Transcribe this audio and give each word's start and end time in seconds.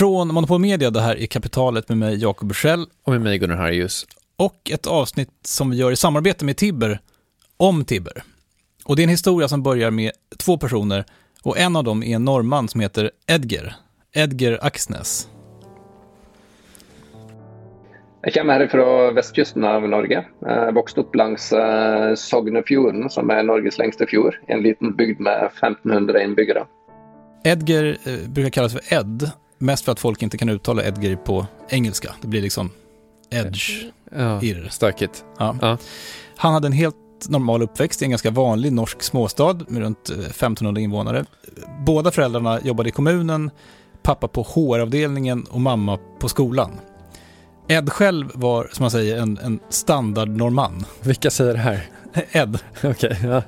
Från 0.00 0.34
Monopol 0.34 0.60
Media, 0.60 0.90
det 0.90 1.00
här 1.00 1.18
är 1.18 1.26
Kapitalet 1.26 1.88
med 1.88 1.98
mig, 1.98 2.22
Jakob 2.22 2.48
Bursell. 2.48 2.86
Och 3.04 3.12
med 3.12 3.20
mig, 3.20 3.38
Gunnar 3.38 3.56
Harjus. 3.56 4.06
Och 4.36 4.70
ett 4.70 4.86
avsnitt 4.86 5.28
som 5.42 5.70
vi 5.70 5.76
gör 5.76 5.92
i 5.92 5.96
samarbete 5.96 6.44
med 6.44 6.56
Tibber, 6.56 7.00
om 7.56 7.84
Tibber. 7.84 8.22
Och 8.84 8.96
det 8.96 9.02
är 9.02 9.04
en 9.04 9.10
historia 9.10 9.48
som 9.48 9.62
börjar 9.62 9.90
med 9.90 10.12
två 10.38 10.58
personer 10.58 11.04
och 11.42 11.58
en 11.58 11.76
av 11.76 11.84
dem 11.84 12.02
är 12.02 12.16
en 12.16 12.24
norrman 12.24 12.68
som 12.68 12.80
heter 12.80 13.10
Edger. 13.26 13.74
Edger 14.12 14.58
Aksnes. 14.62 15.28
Jeg 18.22 18.34
kommer 18.34 18.60
her 18.60 18.66
fra 18.66 19.10
vestkysten 19.10 19.64
av 19.64 19.88
Norge. 19.88 20.24
Jeg 20.46 20.74
vokste 20.74 21.04
opp 21.04 21.14
langs 21.14 21.52
eh, 21.52 22.14
Sognefjorden, 22.14 23.10
som 23.10 23.30
er 23.30 23.42
Norges 23.42 23.78
lengste 23.78 24.06
fjord. 24.06 24.40
En 24.48 24.62
liten 24.62 24.96
bygd 24.96 25.20
med 25.20 25.44
1500 25.44 26.22
innbyggere. 26.22 26.64
Edger 27.44 27.96
eh, 28.04 28.28
brukar 28.28 28.50
kallas 28.50 28.72
för 28.72 28.94
Ed, 28.94 29.30
mest 29.60 29.84
för 29.84 29.92
att 29.92 30.00
folk 30.00 30.22
inte 30.22 30.38
kan 30.38 30.48
uttala 30.48 30.84
Edger 30.84 31.16
på 31.16 31.46
engelska. 31.68 32.14
Det 32.20 32.28
blir 32.28 32.42
liksom 32.42 32.70
Edge. 33.30 33.70
Ja, 34.16 34.40
stökigt. 34.70 35.24
Ja. 35.38 35.56
Ja. 35.60 35.78
Han 36.36 36.52
hade 36.52 36.66
en 36.66 36.72
helt 36.72 36.96
normal 37.28 37.62
uppväxt 37.62 38.02
i 38.02 38.04
en 38.04 38.10
ganska 38.10 38.30
vanlig 38.30 38.72
norsk 38.72 39.02
småstad 39.02 39.58
med 39.68 39.82
runt 39.82 40.10
eh, 40.10 40.18
1500 40.18 40.80
invånare. 40.80 41.24
Båda 41.86 42.10
föräldrarna 42.10 42.60
jobbade 42.60 42.88
i 42.88 42.92
kommunen, 42.92 43.50
pappa 44.02 44.28
på 44.28 44.42
HR-avdelningen 44.42 45.46
och 45.50 45.60
mamma 45.60 45.98
på 46.18 46.28
skolan. 46.28 46.70
Ed 47.68 47.92
själv 47.92 48.30
var, 48.34 48.68
som 48.72 48.82
man 48.82 48.90
säger, 48.90 49.18
en, 49.18 49.38
en 49.38 49.60
standardnorrman. 49.68 50.84
Vilka 51.00 51.30
säger 51.30 51.52
det 51.52 51.58
här? 51.58 51.88
Ed. 52.32 52.58
Okej, 52.84 53.18
ja. 53.22 53.42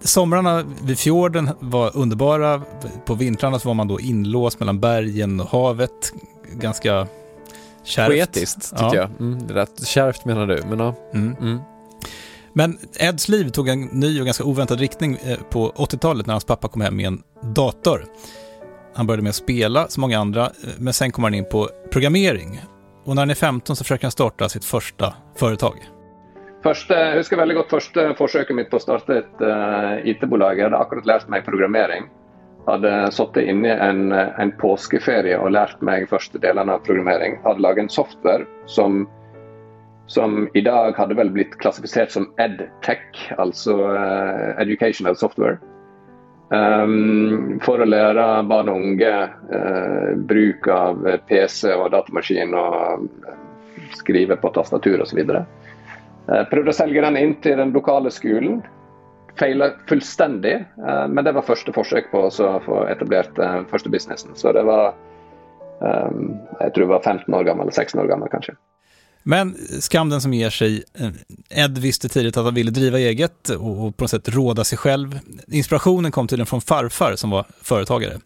Somrarna 0.00 0.64
vid 0.82 0.98
fjorden 0.98 1.50
var 1.60 1.96
underbara. 1.96 2.62
På 3.04 3.14
vintrarna 3.14 3.58
så 3.58 3.68
var 3.68 3.74
man 3.74 3.88
då 3.88 4.00
inlåst 4.00 4.60
mellan 4.60 4.80
bergen 4.80 5.40
och 5.40 5.46
havet. 5.48 6.12
Ganska 6.52 7.06
kärvt. 7.84 8.08
Poetiskt, 8.08 8.70
tycker 8.70 8.84
Ja. 8.84 8.94
jag. 8.94 9.10
Mm, 9.20 9.46
det 9.46 9.54
lät 9.54 9.86
kärvt 9.86 10.24
menar 10.24 10.46
du, 10.46 10.62
men 10.68 10.78
ja. 10.78 10.94
Mm. 11.14 11.36
Mm. 11.40 11.58
Men 12.54 12.78
Eds 12.96 13.28
liv 13.28 13.48
tog 13.48 13.68
en 13.68 13.80
ny 13.82 14.20
och 14.20 14.24
ganska 14.26 14.44
oväntad 14.44 14.80
riktning 14.80 15.18
eh, 15.24 15.38
på 15.50 15.70
80-talet 15.76 16.26
när 16.26 16.34
hans 16.34 16.44
pappa 16.44 16.68
kom 16.68 16.80
hem 16.82 16.96
med 16.96 17.06
en 17.06 17.22
dator. 17.54 18.04
Han 18.94 19.06
började 19.06 19.22
med 19.22 19.30
att 19.30 19.36
spela 19.36 19.88
som 19.88 20.00
många 20.00 20.18
andra, 20.18 20.44
eh, 20.46 20.50
men 20.78 20.92
sen 20.94 21.12
kom 21.12 21.24
han 21.24 21.34
in 21.34 21.44
på 21.50 21.68
programmering. 21.92 22.60
Och 23.04 23.14
när 23.14 23.22
han 23.22 23.30
är 23.30 23.34
15 23.34 23.76
så 23.76 23.84
försöker 23.84 24.04
han 24.04 24.12
starta 24.12 24.48
sitt 24.48 24.64
första 24.64 25.14
företag. 25.36 25.74
Første, 26.62 26.94
jeg 26.94 27.18
husker 27.18 27.40
veldig 27.40 27.56
godt 27.58 27.72
første 27.74 28.02
forsøket 28.18 28.54
mitt 28.54 28.68
på 28.70 28.78
å 28.78 28.82
starte 28.84 29.16
et 29.18 29.40
uh, 29.42 29.98
IT-bolag. 30.06 30.60
Jeg 30.60 30.68
hadde 30.68 30.78
akkurat 30.78 31.08
lært 31.10 31.32
meg 31.32 31.46
programmering. 31.46 32.06
Hadde 32.68 32.92
sittet 33.10 33.48
inne 33.50 33.72
i 33.72 33.74
en, 33.74 34.12
en 34.14 34.52
påskeferie 34.60 35.40
og 35.42 35.50
lært 35.56 35.82
meg 35.82 36.06
første 36.10 36.38
delene 36.42 36.76
av 36.76 36.84
programmering. 36.86 37.40
Hadde 37.42 37.64
laget 37.64 37.88
en 37.88 37.90
software 37.90 38.46
som, 38.70 39.02
som 40.06 40.44
i 40.54 40.62
dag 40.62 40.94
hadde 40.94 41.18
vel 41.18 41.34
blitt 41.34 41.58
klassifisert 41.58 42.14
som 42.14 42.30
EdTech, 42.42 43.26
altså 43.42 43.80
uh, 43.90 44.54
Educational 44.62 45.18
Software. 45.18 45.58
Um, 46.52 47.58
for 47.64 47.80
å 47.80 47.88
lære 47.88 48.22
barn 48.44 48.68
og 48.68 48.82
unge 48.84 49.10
uh, 49.10 50.10
bruk 50.28 50.66
av 50.68 51.00
PC 51.24 51.70
og 51.72 51.86
datamaskin 51.94 52.52
og 52.52 53.06
eh, 53.24 53.38
skrive 53.96 54.36
på 54.36 54.50
tastatur 54.52 55.00
osv. 55.00 55.22
Eh, 55.22 55.46
Prøvde 56.26 56.70
å 56.70 56.76
selge 56.76 57.02
den 57.02 57.18
inn 57.18 57.34
til 57.42 57.58
den 57.58 57.74
lokale 57.74 58.10
skolen. 58.14 58.60
Feila 59.38 59.70
fullstendig, 59.88 60.54
eh, 60.88 61.06
men 61.08 61.24
det 61.24 61.32
var 61.32 61.46
første 61.46 61.72
forsøk 61.72 62.10
på 62.12 62.26
å 62.28 62.50
få 62.66 62.82
etablert 62.92 63.32
den 63.38 63.64
eh, 63.64 63.70
første 63.70 63.90
businessen. 63.92 64.36
Så 64.36 64.52
det 64.52 64.64
var 64.68 64.92
ehm, 65.80 66.36
jag 66.58 66.66
Jeg 66.66 66.74
tror 66.74 66.84
det 66.84 66.92
var 66.92 67.02
15 67.02 67.34
år 67.34 67.44
gammel, 67.44 67.72
16 67.72 68.00
år 68.00 68.06
gammel 68.06 68.28
kanskje. 68.28 68.54
Men 69.22 69.54
skam 69.80 70.10
den 70.10 70.20
som 70.20 70.34
ger 70.34 70.50
sig. 70.50 70.82
Eh, 70.94 71.64
Ed 71.64 71.78
visste 71.78 72.08
tidigt 72.08 72.36
att 72.36 72.44
han 72.44 72.54
ville 72.54 72.70
driva 72.70 72.98
eget 72.98 73.48
och 73.48 73.96
på 73.96 74.04
något 74.04 74.10
sätt 74.10 74.28
råda 74.28 74.64
sig 74.64 74.78
själv. 74.78 75.18
Inspirationen 75.48 76.12
kom 76.12 76.28
tydligen 76.28 76.46
från 76.46 76.60
farfar 76.60 77.16
som 77.16 77.30
var 77.30 77.46
företagare. 77.62 78.18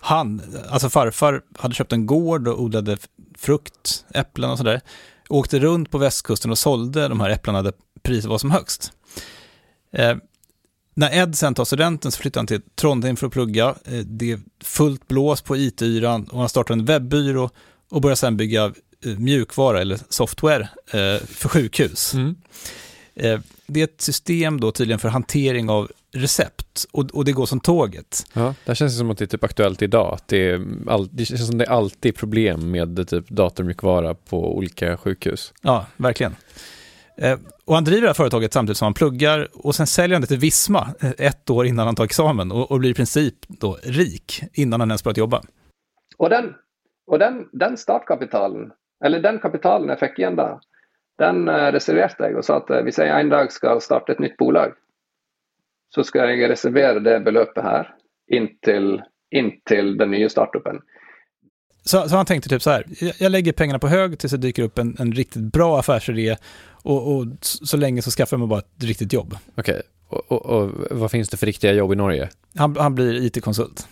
Han, 0.00 0.42
alltså 0.70 0.88
farfar, 0.88 1.42
hade 1.58 1.74
köpt 1.74 1.92
en 1.92 2.06
gård 2.06 2.48
och 2.48 2.60
odlade 2.60 2.96
frukt, 3.38 4.04
äpplen 4.14 4.50
och 4.50 4.58
sådär. 4.58 4.80
Åkte 5.28 5.58
runt 5.58 5.90
på 5.90 5.98
västkusten 5.98 6.50
och 6.50 6.58
sålde 6.58 7.08
de 7.08 7.20
här 7.20 7.30
äpplena 7.30 7.62
där 7.62 7.72
priset 8.02 8.30
var 8.30 8.38
som 8.38 8.50
högst. 8.50 8.92
Eh, 9.92 10.16
när 10.94 11.22
Ed 11.22 11.36
sen 11.36 11.54
tar 11.54 11.64
studenten 11.64 12.12
så 12.12 12.18
flyttar 12.18 12.40
han 12.40 12.46
till 12.46 12.62
Trondheim 12.74 13.16
för 13.16 13.26
att 13.26 13.32
plugga. 13.32 13.74
Eh, 13.84 13.98
det 13.98 14.32
är 14.32 14.40
fullt 14.64 15.08
blås 15.08 15.42
på 15.42 15.56
IT-yran 15.56 16.24
och 16.24 16.40
han 16.40 16.48
startar 16.48 16.74
en 16.74 16.84
webbyrå 16.84 17.50
och 17.90 18.00
börjar 18.00 18.16
sen 18.16 18.36
bygga 18.36 18.64
eh, 19.04 19.18
mjukvara 19.18 19.80
eller 19.80 19.98
software 20.08 20.68
eh, 20.86 21.26
för 21.26 21.48
sjukhus. 21.48 22.14
Mm. 22.14 22.34
Eh, 23.14 23.40
det 23.66 23.80
är 23.80 23.84
ett 23.84 24.00
system 24.00 24.60
då 24.60 24.72
tydligen 24.72 24.98
för 24.98 25.08
hantering 25.08 25.70
av 25.70 25.90
recept 26.12 26.86
och, 26.92 27.10
och 27.12 27.24
det 27.24 27.32
går 27.32 27.46
som 27.46 27.60
tåget. 27.60 28.26
Ja, 28.32 28.42
det 28.42 28.70
här 28.70 28.74
känns 28.74 28.98
som 28.98 29.10
att 29.10 29.18
det 29.18 29.24
är 29.24 29.26
typ 29.26 29.44
aktuellt 29.44 29.82
idag. 29.82 30.14
Att 30.14 30.28
det, 30.28 30.50
är 30.50 30.66
all, 30.86 31.08
det 31.12 31.24
känns 31.24 31.46
som 31.46 31.58
det 31.58 31.64
är 31.64 31.70
alltid 31.70 32.16
problem 32.16 32.70
med 32.70 33.08
typ 33.08 33.28
datormjukvara 33.28 34.14
på 34.14 34.56
olika 34.56 34.96
sjukhus. 34.96 35.52
Ja, 35.62 35.86
verkligen. 35.96 36.36
Eh, 37.16 37.38
och 37.64 37.74
han 37.74 37.84
driver 37.84 38.00
det 38.00 38.06
här 38.06 38.14
företaget 38.14 38.52
samtidigt 38.52 38.78
som 38.78 38.86
han 38.86 38.94
pluggar 38.94 39.48
och 39.52 39.74
sen 39.74 39.86
säljer 39.86 40.14
han 40.14 40.20
det 40.20 40.26
till 40.26 40.38
Visma 40.38 40.88
eh, 41.00 41.12
ett 41.18 41.50
år 41.50 41.66
innan 41.66 41.86
han 41.86 41.94
tar 41.94 42.04
examen 42.04 42.52
och, 42.52 42.70
och 42.70 42.78
blir 42.78 42.90
i 42.90 42.94
princip 42.94 43.34
då 43.48 43.78
rik 43.82 44.42
innan 44.52 44.80
han 44.80 44.90
ens 44.90 45.04
börjat 45.04 45.16
jobba. 45.16 45.42
Og 46.18 46.30
den, 46.30 46.54
og 47.10 47.18
den, 47.18 47.48
den 47.52 47.76
startkapitalen, 47.76 48.70
eller 49.04 49.22
den 49.22 49.40
kapitalen 49.42 49.90
jeg 49.90 49.98
fikk 49.98 50.20
igjen 50.20 50.36
da, 50.38 50.60
den 51.18 51.48
eh, 51.48 51.68
reserverte 51.72 52.28
jeg 52.28 52.38
og 52.38 52.46
sa 52.46 52.58
at 52.62 52.70
eh, 52.70 52.82
hvis 52.86 52.98
jeg 52.98 53.10
en 53.10 53.32
dag 53.32 53.52
skal 53.52 53.82
starte 53.84 54.14
et 54.14 54.22
nytt 54.22 54.36
bolag, 54.40 54.74
så 55.94 56.02
skal 56.06 56.32
jeg 56.34 56.50
reservere 56.50 57.02
det 57.04 57.20
beløpet 57.26 57.62
her 57.62 57.92
inntil, 58.32 58.98
inntil 59.30 59.94
den 59.98 60.10
nye 60.10 60.28
startupen. 60.28 60.80
Så, 61.86 62.08
så 62.08 62.16
han 62.16 62.26
tänkte 62.26 62.48
typ 62.48 62.62
så 62.62 62.70
här, 62.70 62.84
jag, 63.00 63.14
jag 63.18 63.32
lägger 63.32 63.52
pengarna 63.52 63.78
på 63.78 63.88
hög 63.88 64.18
tills 64.18 64.32
det 64.32 64.38
dyker 64.38 64.62
upp 64.62 64.78
en, 64.78 64.96
en 64.98 65.12
riktigt 65.12 65.42
bra 65.42 65.78
affärsidé 65.78 66.36
och, 66.82 67.16
och 67.16 67.26
så, 67.40 67.76
länge 67.76 68.02
så 68.02 68.10
skaffar 68.10 68.34
jag 68.34 68.40
mig 68.40 68.48
bara 68.48 68.58
ett 68.58 68.84
riktigt 68.84 69.12
jobb. 69.12 69.36
Okej, 69.54 69.82
och, 70.08 70.32
och, 70.32 70.46
och 70.46 70.70
vad 70.90 71.10
finns 71.10 71.28
det 71.28 71.36
för 71.36 71.46
riktiga 71.46 71.72
jobb 71.72 71.92
i 71.92 71.96
Norge? 71.96 72.28
Han, 72.56 72.76
han 72.76 72.94
blir 72.94 73.24
IT-konsult. 73.24 73.88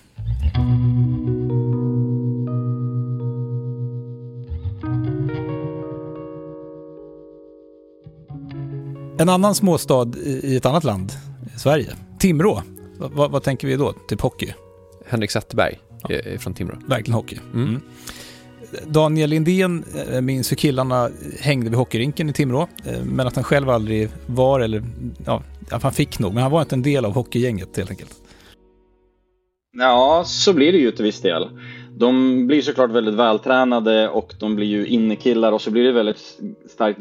En 9.23 9.29
annan 9.29 9.55
småstad 9.55 10.09
i, 10.25 10.57
ett 10.57 10.67
annat 10.67 10.85
land, 10.85 11.13
Sverige, 11.57 11.89
Timrå. 12.19 12.63
Va, 12.99 13.11
vad, 13.13 13.31
vad 13.31 13.43
tänker 13.43 13.69
vi 13.69 13.77
då? 13.77 13.93
Typ 13.93 14.21
hockey? 14.21 14.55
Henrik 15.07 15.31
Zetterberg 15.31 15.79
eh, 16.09 16.39
från 16.39 16.55
Timrå. 16.55 16.77
Verkligen 16.87 17.15
hockey. 17.15 17.39
Mm. 17.55 17.69
Mm. 17.69 17.81
Daniel 18.87 19.31
Lindén 19.31 19.85
eh, 20.11 20.21
minns 20.21 20.51
hur 20.51 20.57
killarna 20.57 21.11
hängde 21.41 21.71
vid 21.71 21.79
hockeyrinken 21.79 22.29
i 22.29 22.33
Timrå, 22.33 22.69
eh, 22.85 23.05
men 23.05 23.27
att 23.27 23.35
han 23.35 23.45
själv 23.45 23.71
aldrig 23.71 24.09
var, 24.27 24.61
eller 24.61 24.83
ja, 25.27 25.43
han 25.71 25.93
fick 25.93 26.19
nog, 26.19 26.35
men 26.35 26.43
han 26.43 26.53
var 26.53 26.61
inte 26.61 26.75
en 26.75 26.83
del 26.83 27.05
av 27.05 27.13
hockeygänget 27.13 27.77
helt 27.77 27.91
enkelt. 27.91 28.15
Ja, 29.79 30.23
så 30.27 30.53
blir 30.53 30.73
det 30.73 30.79
ju 30.79 30.91
till 30.91 31.05
viss 31.05 31.21
del. 31.21 31.49
De 31.97 32.47
blir 32.47 32.63
såklart 32.63 32.91
väldigt 32.91 33.15
vältränade 33.15 34.09
och 34.09 34.35
de 34.41 34.57
blir 34.57 34.67
ju 34.67 34.87
innekillar 34.87 35.53
och 35.53 35.61
så 35.61 35.71
blir 35.71 35.85
det 35.85 35.93
väldigt 35.93 36.39
stark 36.71 36.97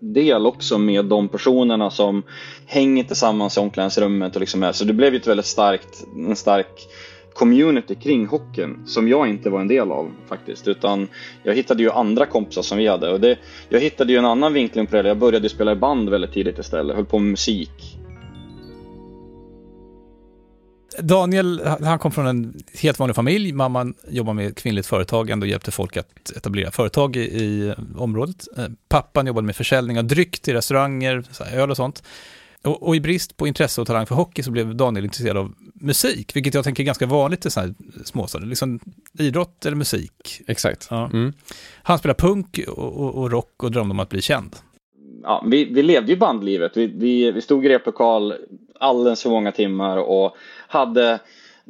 del 0.00 0.46
också 0.46 0.78
med 0.78 1.04
de 1.04 1.28
personerna 1.28 1.90
som 1.90 2.22
hänger 2.66 3.04
tillsammans 3.04 3.56
i 3.56 3.60
omklädningsrummet 3.60 4.34
och 4.34 4.40
liksom 4.40 4.62
är. 4.62 4.72
Så 4.72 4.84
det 4.84 4.92
blev 4.92 5.12
ju 5.12 5.20
ett 5.20 5.26
väldigt 5.26 5.46
starkt, 5.46 6.04
en 6.16 6.36
stark 6.36 6.88
community 7.34 7.94
kring 7.94 8.26
hockeyn 8.26 8.82
som 8.86 9.08
jag 9.08 9.28
inte 9.28 9.50
var 9.50 9.60
en 9.60 9.68
del 9.68 9.90
av 9.90 10.10
faktiskt. 10.28 10.68
Utan 10.68 11.08
jag 11.42 11.54
hittade 11.54 11.82
ju 11.82 11.90
andra 11.90 12.26
kompisar 12.26 12.62
som 12.62 12.78
vi 12.78 12.86
hade 12.86 13.12
och 13.12 13.20
det, 13.20 13.38
jag 13.68 13.80
hittade 13.80 14.12
ju 14.12 14.18
en 14.18 14.24
annan 14.24 14.52
vinkling 14.52 14.86
på 14.86 15.02
det. 15.02 15.08
Jag 15.08 15.18
började 15.18 15.48
spela 15.48 15.72
i 15.72 15.76
band 15.76 16.08
väldigt 16.08 16.32
tidigt 16.32 16.58
istället, 16.58 16.96
höll 16.96 17.04
på 17.04 17.18
med 17.18 17.30
musik. 17.30 17.98
Daniel, 21.00 21.60
han 21.64 21.98
kom 21.98 22.12
från 22.12 22.26
en 22.26 22.62
helt 22.80 22.98
vanlig 22.98 23.16
familj. 23.16 23.52
Mamman 23.52 23.94
jobbar 24.08 24.32
med 24.34 24.56
kvinnligt 24.56 24.86
företagande 24.86 25.44
och 25.44 25.50
hjälpte 25.50 25.70
folk 25.70 25.96
att 25.96 26.30
etablera 26.36 26.70
företag 26.70 27.16
i, 27.16 27.20
i 27.20 27.74
området. 27.96 28.48
Eh, 28.56 28.64
Pappan 28.88 29.26
jobbade 29.26 29.46
med 29.46 29.56
försäljning 29.56 29.98
av 29.98 30.04
dryck 30.04 30.40
till 30.40 30.54
restauranger, 30.54 31.24
så 31.30 31.44
här, 31.44 31.58
öl 31.58 31.70
och 31.70 31.76
sånt. 31.76 32.02
Och, 32.62 32.82
och 32.82 32.96
i 32.96 33.00
brist 33.00 33.36
på 33.36 33.46
intresse 33.46 33.80
och 33.80 33.86
talang 33.86 34.06
för 34.06 34.14
hockey 34.14 34.42
så 34.42 34.50
blev 34.50 34.76
Daniel 34.76 35.04
intresserad 35.04 35.36
av 35.36 35.54
musik, 35.74 36.36
vilket 36.36 36.54
jag 36.54 36.64
tänker 36.64 36.82
är 36.82 36.86
ganska 36.86 37.06
vanligt 37.06 37.46
i 37.46 37.50
sådana 37.50 37.74
här 37.96 38.04
småstäder. 38.04 38.46
Liksom 38.46 38.80
idrott 39.18 39.66
eller 39.66 39.76
musik. 39.76 40.40
Exakt. 40.46 40.86
Ja. 40.90 41.10
Mm. 41.12 41.32
Han 41.82 41.98
spelar 41.98 42.14
punk 42.14 42.60
och, 42.68 42.78
och, 42.78 43.14
och 43.14 43.30
rock 43.30 43.62
och 43.62 43.72
drömde 43.72 43.90
om 43.90 44.00
att 44.00 44.08
bli 44.08 44.22
känd. 44.22 44.56
ja, 45.22 45.44
vi, 45.46 45.64
vi 45.64 45.82
levde 45.82 46.12
ju 46.12 46.18
bandlivet. 46.18 46.76
Vi, 46.76 46.86
vi, 46.86 47.32
vi 47.32 47.40
stod 47.40 47.66
i 47.66 47.68
replokal 47.68 48.34
alldeles 48.80 49.22
för 49.22 49.30
många 49.30 49.52
timmar 49.52 49.96
och 49.96 50.36
hade 50.68 51.18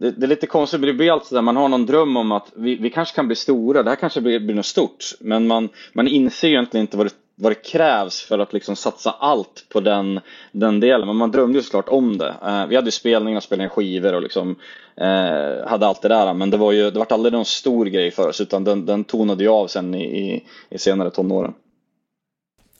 det, 0.01 0.11
det, 0.11 0.27
är 0.27 0.29
lite 0.29 0.47
konstigt, 0.47 0.83
det 0.83 0.95
blir 0.95 1.13
alltid 1.13 1.37
där 1.37 1.43
man 1.43 1.57
har 1.57 1.69
någon 1.69 1.87
dröm 1.87 2.17
om 2.17 2.33
att 2.33 2.53
vi, 2.55 2.77
vi 2.77 2.91
kanske 2.91 3.15
kan 3.15 3.27
bli 3.27 3.37
stora, 3.37 3.83
det 3.83 3.91
här 3.91 3.97
kanske 3.97 4.21
blir, 4.21 4.41
blir 4.41 4.55
något 4.55 4.67
stort. 4.67 5.05
Men 5.21 5.47
man, 5.47 5.69
man 5.93 6.09
inser 6.09 6.49
ju 6.49 6.55
egentligen 6.55 6.85
inte 6.85 6.97
vad 6.97 7.07
det, 7.07 7.13
vad 7.35 7.53
det 7.53 7.71
krävs 7.71 8.21
för 8.21 8.39
att 8.39 8.53
liksom 8.53 8.77
satsa 8.77 9.11
allt 9.11 9.67
på 9.69 9.81
den, 9.81 10.21
den 10.53 10.81
delen. 10.81 11.07
Men 11.07 11.17
man 11.17 11.31
drömde 11.31 11.59
ju 11.59 11.63
såklart 11.63 11.89
om 11.89 12.19
det. 12.19 12.35
Eh, 12.43 12.67
vi 12.67 12.77
hade 12.77 12.87
ju 12.87 12.91
spelningar, 12.91 13.41
spelade 13.41 13.69
skivor 13.69 14.15
och 14.15 14.23
liksom 14.23 14.57
eh, 14.97 15.69
hade 15.69 15.87
allt 15.87 16.03
det 16.03 16.09
där. 16.09 16.35
Men 16.35 16.51
det 16.51 16.57
var 16.57 16.73
ju, 16.73 16.91
det 16.91 16.99
vart 16.99 17.13
aldrig 17.13 17.33
någon 17.33 17.45
stor 17.45 17.87
grej 17.87 18.11
för 18.11 18.29
oss 18.29 18.41
utan 18.41 18.65
den, 18.65 18.87
den 18.87 19.05
tonade 19.05 19.45
ju 19.45 19.51
av 19.51 19.67
sen 19.67 19.95
i, 19.95 20.05
i, 20.05 20.45
i 20.71 20.79
senare 20.79 21.11
tonåren 21.11 21.55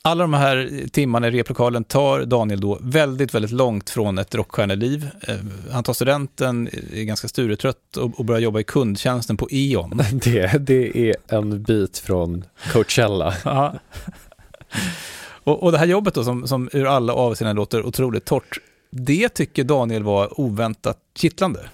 alla 0.09 0.25
de 0.25 0.35
här 0.35 0.89
timmarna 0.93 1.29
i 1.29 1.31
replokalen 1.31 1.85
tar 1.85 2.25
Daniel 2.25 2.61
då 2.61 2.79
väldigt, 2.81 3.35
väldigt 3.35 3.51
långt 3.51 3.91
från 3.91 4.19
ett 4.19 4.35
rockstjärneliv. 4.35 5.11
Eh, 5.21 5.37
han 5.73 5.85
tar 5.85 5.93
studenten, 5.93 6.69
är 6.93 7.05
ganska 7.05 7.29
sturetrött 7.29 7.97
och 7.97 8.25
börjar 8.25 8.41
jobba 8.41 8.61
i 8.61 8.65
kundtjänsten 8.65 9.37
på 9.37 9.49
E.ON. 9.51 10.01
Det, 10.25 10.67
det 10.67 11.11
är 11.11 11.17
en 11.29 11.63
bit 11.63 11.99
från 11.99 12.45
Coachella. 12.73 13.35
och, 15.45 15.63
och 15.63 15.73
det 15.73 15.79
här 15.79 15.87
jobbet 15.87 16.15
då, 16.15 16.25
som, 16.25 16.47
som 16.47 16.71
ur 16.73 16.87
alla 16.87 17.13
avseenden 17.13 17.57
låter 17.57 17.87
otroligt 17.87 18.25
torrt, 18.25 18.59
det 18.91 19.29
tycker 19.29 19.65
Daniel 19.65 20.03
var 20.03 20.41
oväntat 20.41 20.99
kittlande. 21.15 21.69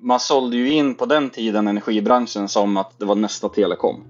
Man 0.00 0.20
sålde 0.20 0.56
ju 0.56 0.72
in 0.72 0.94
på 0.94 1.06
den 1.06 1.30
tiden 1.30 1.68
energibranschen 1.68 2.48
som 2.48 2.76
att 2.76 2.98
det 2.98 3.04
var 3.04 3.14
nästa 3.14 3.48
telekom. 3.48 4.04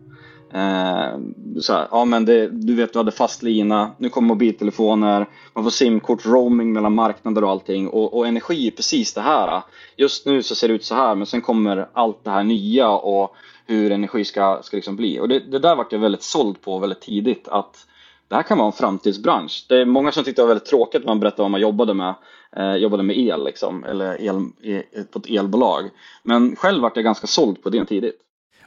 Eh, 0.54 1.18
så 1.60 1.72
här, 1.72 1.88
ja 1.90 2.04
men 2.04 2.24
det, 2.24 2.48
du 2.48 2.74
vet 2.74 2.92
du 2.92 2.98
hade 2.98 3.12
fast 3.12 3.42
lina, 3.42 3.90
nu 3.98 4.08
kommer 4.08 4.28
mobiltelefoner, 4.28 5.28
man 5.52 5.64
får 5.64 5.70
simkort, 5.70 6.26
roaming 6.26 6.72
mellan 6.72 6.94
marknader 6.94 7.44
och 7.44 7.50
allting 7.50 7.88
och, 7.88 8.14
och 8.14 8.26
energi 8.26 8.66
är 8.66 8.70
precis 8.70 9.14
det 9.14 9.20
här. 9.20 9.62
Just 9.96 10.26
nu 10.26 10.42
så 10.42 10.54
ser 10.54 10.68
det 10.68 10.74
ut 10.74 10.84
så 10.84 10.94
här 10.94 11.14
men 11.14 11.26
sen 11.26 11.40
kommer 11.40 11.88
allt 11.92 12.24
det 12.24 12.30
här 12.30 12.42
nya 12.42 12.90
och 12.90 13.36
hur 13.66 13.92
energi 13.92 14.24
ska, 14.24 14.60
ska 14.62 14.76
liksom 14.76 14.96
bli. 14.96 15.20
Och 15.20 15.28
det, 15.28 15.40
det 15.40 15.58
där 15.58 15.76
vart 15.76 15.92
jag 15.92 15.98
väldigt 15.98 16.22
såld 16.22 16.60
på 16.60 16.78
väldigt 16.78 17.00
tidigt 17.00 17.48
att 17.48 17.86
det 18.28 18.34
här 18.34 18.42
kan 18.42 18.58
vara 18.58 18.66
en 18.66 18.72
framtidsbransch. 18.72 19.66
Det 19.68 19.76
är 19.76 19.84
många 19.84 20.12
som 20.12 20.24
tyckte 20.24 20.42
det 20.42 20.46
var 20.46 20.54
väldigt 20.54 20.68
tråkigt 20.68 21.02
när 21.02 21.06
man 21.06 21.20
berättade 21.20 21.42
vad 21.42 21.50
man 21.50 21.60
jobbade 21.60 21.94
med. 21.94 22.14
Eh, 22.56 22.76
jobbade 22.76 23.02
med 23.02 23.18
el 23.18 23.44
liksom, 23.44 23.84
eller 23.84 24.22
el, 24.22 24.44
e, 24.62 24.82
på 25.10 25.18
ett 25.18 25.30
elbolag. 25.30 25.90
Men 26.22 26.56
själv 26.56 26.82
vart 26.82 26.96
jag 26.96 27.04
ganska 27.04 27.26
såld 27.26 27.62
på 27.62 27.70
det 27.70 27.84
tidigt. 27.84 28.20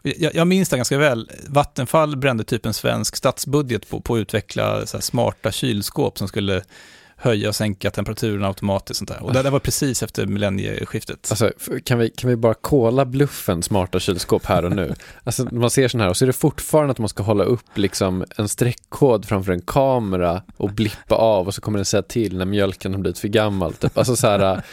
Jag, 0.06 0.36
jag 0.36 0.48
minns 0.48 0.69
det 0.69 0.78
ganska 0.78 0.98
väl. 0.98 1.31
Vattenfall 1.48 2.18
brände 2.18 2.44
typ 2.44 2.66
en 2.66 2.74
svensk 2.74 3.16
statsbudget 3.16 3.90
på, 3.90 4.02
på 4.02 4.16
att 4.16 4.19
utveckla 4.19 4.86
smarta 4.86 5.52
kylskåp 5.52 6.18
som 6.18 6.28
skulle 6.28 6.62
höja 7.18 7.50
och 7.50 7.56
sänka 7.56 7.92
temperaturen 7.92 8.44
automatiskt. 8.44 8.98
Sånt 8.98 9.10
där. 9.10 9.24
Och 9.24 9.34
det, 9.34 9.42
det 9.42 9.50
var 9.50 9.60
precis 9.60 10.04
efter 10.04 10.25
millennieskiftet. 10.25 11.28
Alltså, 11.30 11.52
kan, 11.84 12.00
vi, 12.00 12.10
kan 12.10 12.30
vi 12.30 12.36
bara 12.36 12.54
kolla 12.54 13.06
bluffen 13.06 13.63
smarta 13.63 14.00
kylskåp 14.00 14.46
här 14.46 14.66
och 14.66 14.72
nu? 14.72 14.94
Alltså, 15.24 15.48
man 15.52 15.69
ser 15.69 15.88
sån 15.88 16.02
här 16.02 16.10
och 16.10 16.18
så 16.18 16.25
är 16.25 16.28
det 16.28 16.34
fortfarande 16.34 16.92
att 16.92 16.98
man 16.98 17.10
ska 17.10 17.24
hålla 17.24 17.44
upp 17.44 17.78
liksom 17.78 18.25
en 18.38 18.50
streckkod 18.50 19.25
framför 19.25 19.52
en 19.52 19.62
kamera 19.62 20.42
och 20.57 20.72
blippa 20.72 21.16
av 21.16 21.48
och 21.48 21.56
så 21.56 21.62
kommer 21.62 21.78
den 21.78 21.86
säga 21.86 22.04
till 22.04 22.38
när 22.38 22.46
mjölken 22.46 22.94
har 22.94 23.02
blivit 23.02 23.19
för 23.19 23.28
gammal. 23.28 23.74
Typ. 23.74 23.98
Alltså 23.98 24.16
så 24.16 24.28
här, 24.28 24.63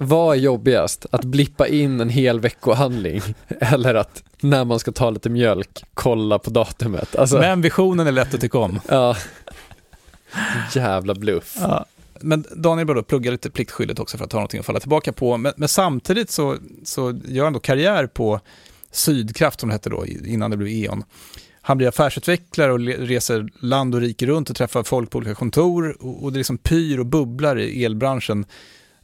vad 0.00 0.36
är 0.36 0.40
jobbigast? 0.40 1.06
Att 1.10 1.24
blippa 1.24 1.66
in 1.66 2.00
en 2.00 2.08
hel 2.08 2.40
veckohandling 2.40 3.22
eller 3.60 3.94
att 3.94 4.22
när 4.40 4.64
man 4.64 4.78
ska 4.78 4.92
ta 4.92 5.10
lite 5.10 5.30
mjölk 5.30 5.84
kolla 5.94 6.38
på 6.38 6.50
datumet? 6.50 7.16
Alltså, 7.16 7.38
Men 7.38 7.60
visionen 7.60 8.06
är 8.06 8.12
lätt 8.12 8.34
att 8.34 8.40
tycka 8.40 8.58
om. 8.58 8.80
Ja. 8.88 9.16
Jävla 10.74 11.14
bluff. 11.14 11.56
Ja. 11.60 11.84
Men 12.20 12.44
Daniel 12.56 12.86
började 12.86 13.06
plugga 13.06 13.30
lite 13.30 13.50
pliktskyldigt 13.50 14.00
också 14.00 14.18
för 14.18 14.24
att 14.24 14.32
ha 14.32 14.38
någonting 14.38 14.60
att 14.60 14.66
falla 14.66 14.80
tillbaka 14.80 15.12
på. 15.12 15.36
Men, 15.36 15.52
men, 15.56 15.68
samtidigt 15.68 16.30
så, 16.30 16.56
så 16.84 17.20
gör 17.24 17.44
han 17.44 17.52
då 17.52 17.60
karriär 17.60 18.06
på 18.06 18.40
Sydkraft 18.90 19.60
som 19.60 19.68
det 19.68 19.74
hette 19.74 19.90
då, 19.90 20.06
innan 20.06 20.50
det 20.50 20.56
blev 20.56 20.68
E.ON. 20.68 21.04
Han 21.60 21.78
blir 21.78 21.88
affärsutvecklare 21.88 22.72
och 22.72 22.80
reser 22.80 23.48
land 23.60 23.94
och 23.94 24.00
rike 24.00 24.26
runt 24.26 24.50
och 24.50 24.56
träffar 24.56 24.82
folk 24.82 25.10
på 25.10 25.18
olika 25.18 25.34
kontor. 25.34 25.96
Och, 26.00 26.24
och 26.24 26.32
det 26.32 26.38
liksom 26.38 26.58
pyr 26.58 26.98
och 26.98 27.06
bubblar 27.06 27.58
i 27.58 27.84
elbranschen 27.84 28.44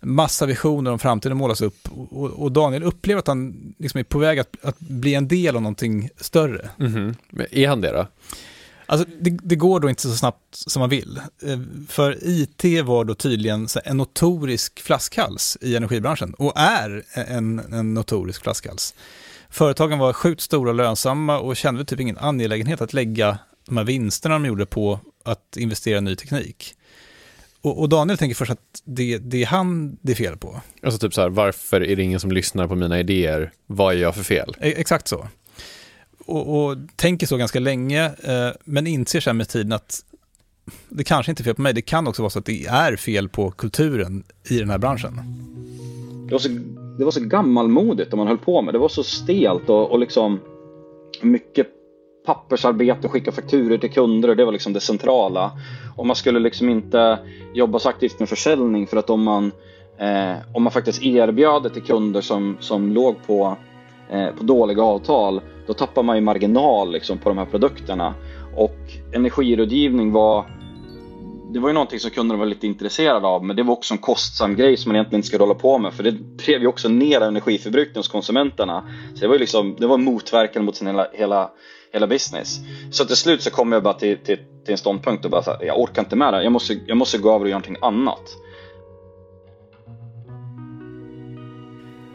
massa 0.04 0.46
visioner 0.46 0.90
om 0.90 0.98
framtiden 0.98 1.36
målas 1.36 1.60
upp 1.60 1.88
och, 1.90 2.30
och 2.30 2.52
Daniel 2.52 2.82
upplever 2.82 3.18
att 3.18 3.26
han 3.26 3.74
liksom 3.78 3.98
är 3.98 4.04
på 4.04 4.18
väg 4.18 4.38
att, 4.38 4.56
att, 4.62 4.78
bli 4.78 5.14
en 5.14 5.28
del 5.28 5.56
av 5.56 5.62
någonting 5.62 6.10
större. 6.16 6.70
Mm 6.80 6.92
-hmm. 6.92 7.14
Men 7.30 7.46
är 7.50 7.68
han 7.68 7.80
det 7.80 7.92
då? 7.92 8.06
Alltså, 8.86 9.06
det, 9.20 9.30
det, 9.30 9.56
går 9.56 9.80
då 9.80 9.88
inte 9.88 10.02
så 10.02 10.16
snabbt 10.16 10.40
som 10.50 10.80
man 10.80 10.90
vill. 10.90 11.20
Eh, 11.42 11.58
för 11.88 12.18
IT 12.22 12.84
var 12.84 13.04
då 13.04 13.14
tydligen 13.14 13.68
en 13.84 13.96
notorisk 13.96 14.80
flaskhals 14.80 15.58
i 15.60 15.76
energibranschen 15.76 16.34
och 16.34 16.52
är 16.56 17.02
en, 17.12 17.58
en 17.58 17.94
notorisk 17.94 18.42
flaskhals. 18.42 18.94
Företagen 19.50 19.98
var 19.98 20.12
sjukt 20.12 20.40
stora 20.40 20.70
och 20.70 20.76
lönsamma 20.76 21.38
och 21.38 21.56
kände 21.56 21.84
typ 21.84 22.00
ingen 22.00 22.18
angelägenhet 22.18 22.80
att 22.80 22.92
lägga 22.92 23.38
de 23.66 23.76
här 23.76 23.84
vinsterna 23.84 24.34
de 24.34 24.46
gjorde 24.46 24.66
på 24.66 25.00
att 25.24 25.56
investera 25.56 25.98
i 25.98 26.00
ny 26.00 26.16
teknik. 26.16 26.74
Och, 27.64 27.80
och, 27.80 27.88
Daniel 27.88 28.18
tänker 28.18 28.34
först 28.34 28.50
att 28.50 28.82
det, 28.84 29.18
det 29.18 29.42
är 29.42 29.46
han 29.46 29.98
det 30.02 30.12
är 30.12 30.16
fel 30.16 30.36
på. 30.36 30.60
Alltså 30.82 30.98
typ 30.98 31.14
så 31.14 31.20
här, 31.20 31.28
varför 31.28 31.80
är 31.80 31.96
det 31.96 32.02
ingen 32.02 32.20
som 32.20 32.32
lyssnar 32.32 32.68
på 32.68 32.74
mina 32.74 33.00
idéer? 33.00 33.52
Vad 33.66 33.94
är 33.94 33.98
jag 33.98 34.14
för 34.14 34.22
fel? 34.22 34.56
E 34.60 34.74
exakt 34.76 35.08
så. 35.08 35.28
Och, 36.26 36.56
och, 36.56 36.76
tänker 36.96 37.26
så 37.26 37.36
ganska 37.36 37.60
länge, 37.60 38.04
eh, 38.04 38.48
men 38.64 38.86
inser 38.86 39.20
sen 39.20 39.36
med 39.36 39.48
tiden 39.48 39.72
att 39.72 40.04
det 40.88 41.04
kanske 41.04 41.32
inte 41.32 41.42
är 41.42 41.44
fel 41.44 41.54
på 41.54 41.62
mig, 41.62 41.74
det 41.74 41.82
kan 41.82 42.06
också 42.06 42.22
vara 42.22 42.30
så 42.30 42.38
att 42.38 42.44
det 42.44 42.66
är 42.66 42.96
fel 42.96 43.28
på 43.28 43.50
kulturen 43.50 44.24
i 44.48 44.58
den 44.58 44.70
här 44.70 44.78
branschen. 44.78 45.20
Det 46.26 46.32
var 46.32 46.38
så, 46.38 46.48
det 46.98 47.04
var 47.04 47.10
så 47.10 47.20
gammalmodigt 47.20 48.10
det 48.10 48.16
man 48.16 48.26
höll 48.26 48.38
på 48.38 48.62
med, 48.62 48.74
det 48.74 48.78
var 48.78 48.88
så 48.88 49.02
stelt 49.02 49.68
och, 49.68 49.90
och 49.90 49.98
liksom 49.98 50.40
mycket 51.22 51.66
pappersarbete 52.24 53.06
och 53.06 53.12
skicka 53.12 53.32
fakturer 53.32 53.78
till 53.78 53.90
kunder 53.90 54.28
och 54.28 54.36
det 54.36 54.44
var 54.44 54.52
liksom 54.52 54.72
det 54.72 54.80
centrala. 54.80 55.52
Och 55.96 56.06
man 56.06 56.16
skulle 56.16 56.38
liksom 56.38 56.68
inte 56.68 57.18
jobba 57.54 57.78
så 57.78 57.88
aktivt 57.88 58.18
med 58.18 58.28
försäljning 58.28 58.86
för 58.86 58.96
att 58.96 59.10
om 59.10 59.22
man, 59.22 59.52
eh, 59.98 60.34
om 60.52 60.62
man 60.62 60.72
faktiskt 60.72 61.02
erbjöd 61.02 61.62
det 61.62 61.70
till 61.70 61.82
kunder 61.82 62.20
som, 62.20 62.56
som 62.60 62.92
låg 62.92 63.16
på, 63.26 63.56
eh, 64.10 64.28
på 64.38 64.44
dåliga 64.44 64.82
avtal 64.82 65.40
då 65.66 65.72
tappar 65.72 66.02
man 66.02 66.16
ju 66.16 66.22
marginal 66.22 66.92
liksom 66.92 67.18
på 67.18 67.28
de 67.28 67.38
här 67.38 67.44
produkterna. 67.44 68.14
Och 68.56 68.78
energirådgivning 69.12 70.12
var 70.12 70.44
det 71.54 71.60
var 71.60 71.68
ju 71.68 71.72
någonting 71.72 72.00
som 72.00 72.10
kunderna 72.10 72.38
var 72.38 72.46
lite 72.46 72.66
intresserade 72.66 73.26
av 73.26 73.44
men 73.44 73.56
det 73.56 73.62
var 73.62 73.72
också 73.72 73.94
en 73.94 73.98
kostsam 73.98 74.56
grej 74.56 74.76
som 74.76 74.88
man 74.88 74.96
egentligen 74.96 75.18
inte 75.18 75.28
skulle 75.28 75.42
hålla 75.42 75.54
på 75.54 75.78
med 75.78 75.94
för 75.94 76.02
det 76.02 76.10
drev 76.10 76.60
ju 76.60 76.66
också 76.66 76.88
ner 76.88 77.20
energiförbrukningen 77.20 77.96
hos 77.96 78.08
konsumenterna. 78.08 78.84
Så 79.14 79.20
det 79.20 79.26
var 79.26 79.34
ju 79.34 79.40
liksom, 79.40 79.76
det 79.78 79.86
var 79.86 79.98
motverkande 79.98 80.66
mot 80.66 80.76
sin 80.76 80.86
hela, 80.86 81.06
hela 81.12 81.50
hela 81.92 82.06
business. 82.06 82.60
Så 82.90 83.04
till 83.04 83.16
slut 83.16 83.42
så 83.42 83.50
kom 83.50 83.72
jag 83.72 83.82
bara 83.82 83.94
till, 83.94 84.18
till, 84.18 84.36
till 84.36 84.72
en 84.72 84.78
ståndpunkt 84.78 85.24
och 85.24 85.30
bara 85.30 85.42
så 85.42 85.50
här, 85.50 85.64
jag 85.64 85.80
orkar 85.80 86.02
inte 86.02 86.16
med 86.16 86.32
det 86.32 86.42
jag 86.42 86.52
måste, 86.52 86.78
jag 86.86 86.96
måste 86.96 87.18
gå 87.18 87.28
över 87.28 87.40
och 87.40 87.48
göra 87.48 87.58
någonting 87.58 87.82
annat. 87.82 88.22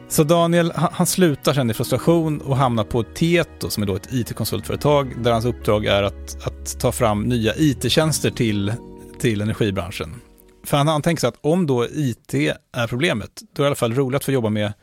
Så 0.10 0.24
Daniel, 0.24 0.72
han 0.76 1.06
slutar 1.06 1.54
sen 1.54 1.70
i 1.70 1.74
frustration 1.74 2.42
och 2.42 2.58
hamnar 2.58 2.84
på 2.84 3.04
Tieto 3.04 3.70
som 3.70 3.84
är 3.84 3.88
då 3.88 3.96
ett 3.96 4.14
IT-konsultföretag 4.14 5.24
där 5.24 5.32
hans 5.32 5.46
uppdrag 5.46 5.86
är 5.86 6.04
att, 6.04 6.48
att 6.48 6.80
ta 6.80 6.92
fram 6.92 7.24
nya 7.24 7.54
IT-tjänster 7.58 8.30
till, 8.30 8.74
till 9.20 9.42
energibranschen. 9.42 10.16
För 10.64 10.78
han, 10.78 10.88
han 10.88 11.02
tänker 11.02 11.22
sig 11.22 11.28
att 11.28 11.38
om 11.42 11.68
då 11.68 11.86
IT 11.86 12.34
är 12.72 12.88
problemet, 12.88 13.42
då 13.54 13.64
är 13.64 13.66
det 13.66 13.68
i 13.68 13.68
alla 13.68 13.76
fall 13.76 13.94
roligt 13.94 14.16
att 14.16 14.24
få 14.24 14.32
jobba 14.32 14.50
med, 14.50 14.74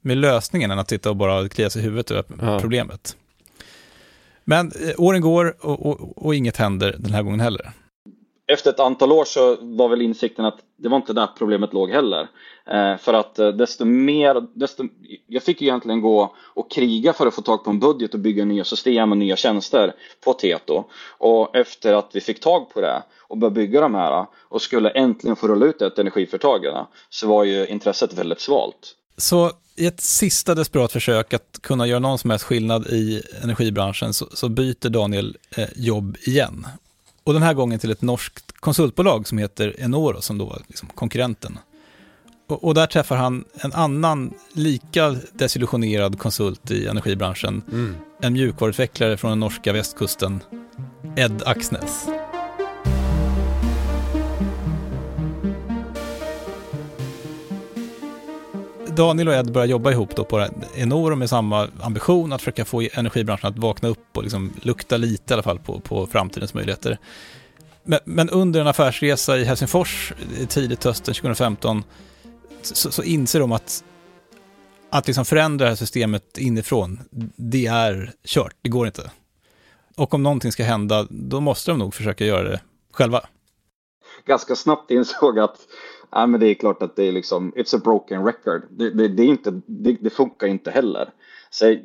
med 0.00 0.16
lösningen 0.16 0.70
än 0.70 0.78
att 0.78 0.88
sitta 0.88 1.10
och 1.10 1.16
bara 1.16 1.48
klia 1.48 1.70
sig 1.70 1.82
i 1.82 1.84
huvudet 1.84 2.10
över 2.10 2.24
ja. 2.40 2.60
problemet. 2.60 3.16
Men 4.44 4.72
eh, 4.72 4.94
åren 4.98 5.20
går 5.20 5.56
och, 5.60 5.86
och, 5.86 6.26
och, 6.26 6.34
inget 6.34 6.56
händer 6.56 6.96
den 6.98 7.12
här 7.12 7.22
gången 7.22 7.40
heller. 7.40 7.72
Efter 8.48 8.70
ett 8.70 8.80
antal 8.80 9.12
år 9.12 9.24
så 9.24 9.56
var 9.60 9.88
väl 9.88 10.02
insikten 10.02 10.44
att 10.44 10.58
det 10.76 10.88
var 10.88 10.96
inte 10.96 11.12
där 11.12 11.28
problemet 11.38 11.72
låg 11.72 11.90
heller. 11.90 12.28
Eh, 12.70 12.96
för 12.96 13.14
att 13.14 13.38
eh, 13.38 13.48
desto 13.48 13.84
mer, 13.84 14.46
desto, 14.54 14.84
jag 15.26 15.42
fick 15.42 15.60
ju 15.60 15.66
egentligen 15.66 16.00
gå 16.00 16.34
och 16.54 16.70
kriga 16.70 17.12
för 17.12 17.26
att 17.26 17.34
få 17.34 17.42
tag 17.42 17.64
på 17.64 17.70
en 17.70 17.80
budget 17.80 18.14
och 18.14 18.20
bygga 18.20 18.44
nya 18.44 18.64
system 18.64 19.12
och 19.12 19.18
nya 19.18 19.36
tjänster 19.36 19.94
på 20.24 20.32
Tieto. 20.32 20.84
Och 21.18 21.56
efter 21.56 21.94
att 21.94 22.10
vi 22.12 22.20
fick 22.20 22.40
tag 22.40 22.70
på 22.70 22.80
det 22.80 23.02
och 23.28 23.38
började 23.38 23.54
bygga 23.54 23.80
de 23.80 23.94
här 23.94 24.26
och 24.48 24.62
skulle 24.62 24.90
äntligen 24.90 25.36
få 25.36 25.48
rulla 25.48 25.66
ut 25.66 25.78
det 25.78 25.90
till 25.90 26.00
energiföretagarna 26.00 26.86
så 27.10 27.28
var 27.28 27.44
ju 27.44 27.66
intresset 27.66 28.12
väldigt 28.12 28.40
svalt. 28.40 28.94
Så 29.16 29.50
i 29.76 29.86
ett 29.86 30.00
sista 30.00 30.54
desperat 30.54 30.92
försök 30.92 31.34
att 31.34 31.58
kunna 31.62 31.86
göra 31.86 31.98
någon 31.98 32.18
som 32.18 32.30
helst 32.30 32.44
skillnad 32.44 32.86
i 32.86 33.22
energibranschen 33.42 34.12
så, 34.14 34.26
så 34.32 34.48
byter 34.48 34.88
Daniel 34.88 35.36
eh, 35.56 35.68
jobb 35.76 36.16
igen. 36.26 36.66
Och 37.26 37.32
den 37.32 37.42
här 37.42 37.54
gången 37.54 37.78
till 37.78 37.90
ett 37.90 38.02
norskt 38.02 38.52
konsultbolag 38.52 39.28
som 39.28 39.38
heter 39.38 39.74
Enoro 39.78 40.20
som 40.20 40.38
då 40.38 40.44
var 40.44 40.62
liksom 40.66 40.88
konkurrenten. 40.88 41.58
Och, 42.48 42.64
och, 42.64 42.74
där 42.74 42.86
träffar 42.86 43.16
han 43.16 43.44
en 43.54 43.72
annan 43.72 44.34
lika 44.52 45.16
desillusionerad 45.32 46.18
konsult 46.18 46.70
i 46.70 46.86
energibranschen. 46.86 47.62
Mm. 47.72 47.94
En 48.22 48.32
mjukvaruutvecklare 48.32 49.16
från 49.16 49.30
den 49.30 49.40
norska 49.40 49.72
västkusten, 49.72 50.42
Ed 51.16 51.42
Axnes. 51.46 52.06
Daniel 58.96 59.28
och 59.28 59.34
Ed 59.34 59.52
börjar 59.52 59.66
jobba 59.66 59.90
ihop 59.90 60.16
då 60.16 60.24
på 60.24 60.48
Enoro 60.74 61.16
med 61.16 61.30
samma 61.30 61.68
ambition 61.80 62.32
att 62.32 62.40
försöka 62.40 62.64
få 62.64 62.80
energibranschen 62.92 63.50
att 63.50 63.58
vakna 63.58 63.88
upp 63.88 64.16
och 64.16 64.22
liksom 64.22 64.52
lukta 64.62 64.96
lite 64.96 65.32
i 65.32 65.34
alla 65.34 65.42
fall 65.42 65.58
på, 65.58 65.80
på 65.80 66.06
framtidens 66.06 66.54
möjligheter. 66.54 66.98
Men, 67.84 68.00
men, 68.04 68.30
under 68.30 68.60
en 68.60 68.66
affärsresa 68.66 69.38
i 69.38 69.44
Helsingfors 69.44 70.12
tidigt 70.48 70.84
hösten 70.84 71.14
2015 71.14 71.84
så, 72.62 72.90
så 72.90 73.02
inser 73.02 73.40
de 73.40 73.52
att 73.52 73.84
att 74.90 75.06
liksom 75.06 75.24
förändra 75.24 75.64
det 75.64 75.70
här 75.70 75.76
systemet 75.76 76.38
inifrån, 76.38 77.00
det 77.36 77.66
är 77.66 78.12
kört, 78.24 78.56
det 78.62 78.68
går 78.68 78.86
inte. 78.86 79.10
Och 79.96 80.14
om 80.14 80.22
någonting 80.22 80.52
ska 80.52 80.64
hända, 80.64 81.06
då 81.10 81.40
måste 81.40 81.70
de 81.70 81.78
nog 81.78 81.94
försöka 81.94 82.24
göra 82.24 82.48
det 82.48 82.60
själva. 82.92 83.20
Ganska 84.26 84.56
snabbt 84.56 84.90
insåg 84.90 85.38
att 85.38 85.56
ja, 86.10 86.26
men 86.26 86.40
det 86.40 86.46
är 86.46 86.54
klart 86.54 86.82
att 86.82 86.96
det 86.96 87.04
är 87.04 87.12
liksom, 87.12 87.52
it's 87.52 87.76
a 87.76 87.80
broken 87.84 88.24
record. 88.24 88.62
Det, 88.70 88.90
det, 88.90 89.08
det 89.08 89.22
är 89.22 89.26
inte, 89.26 89.60
det, 89.66 89.96
det, 90.00 90.10
funkar 90.10 90.46
inte 90.46 90.70
heller. 90.70 91.10
Så 91.50 91.76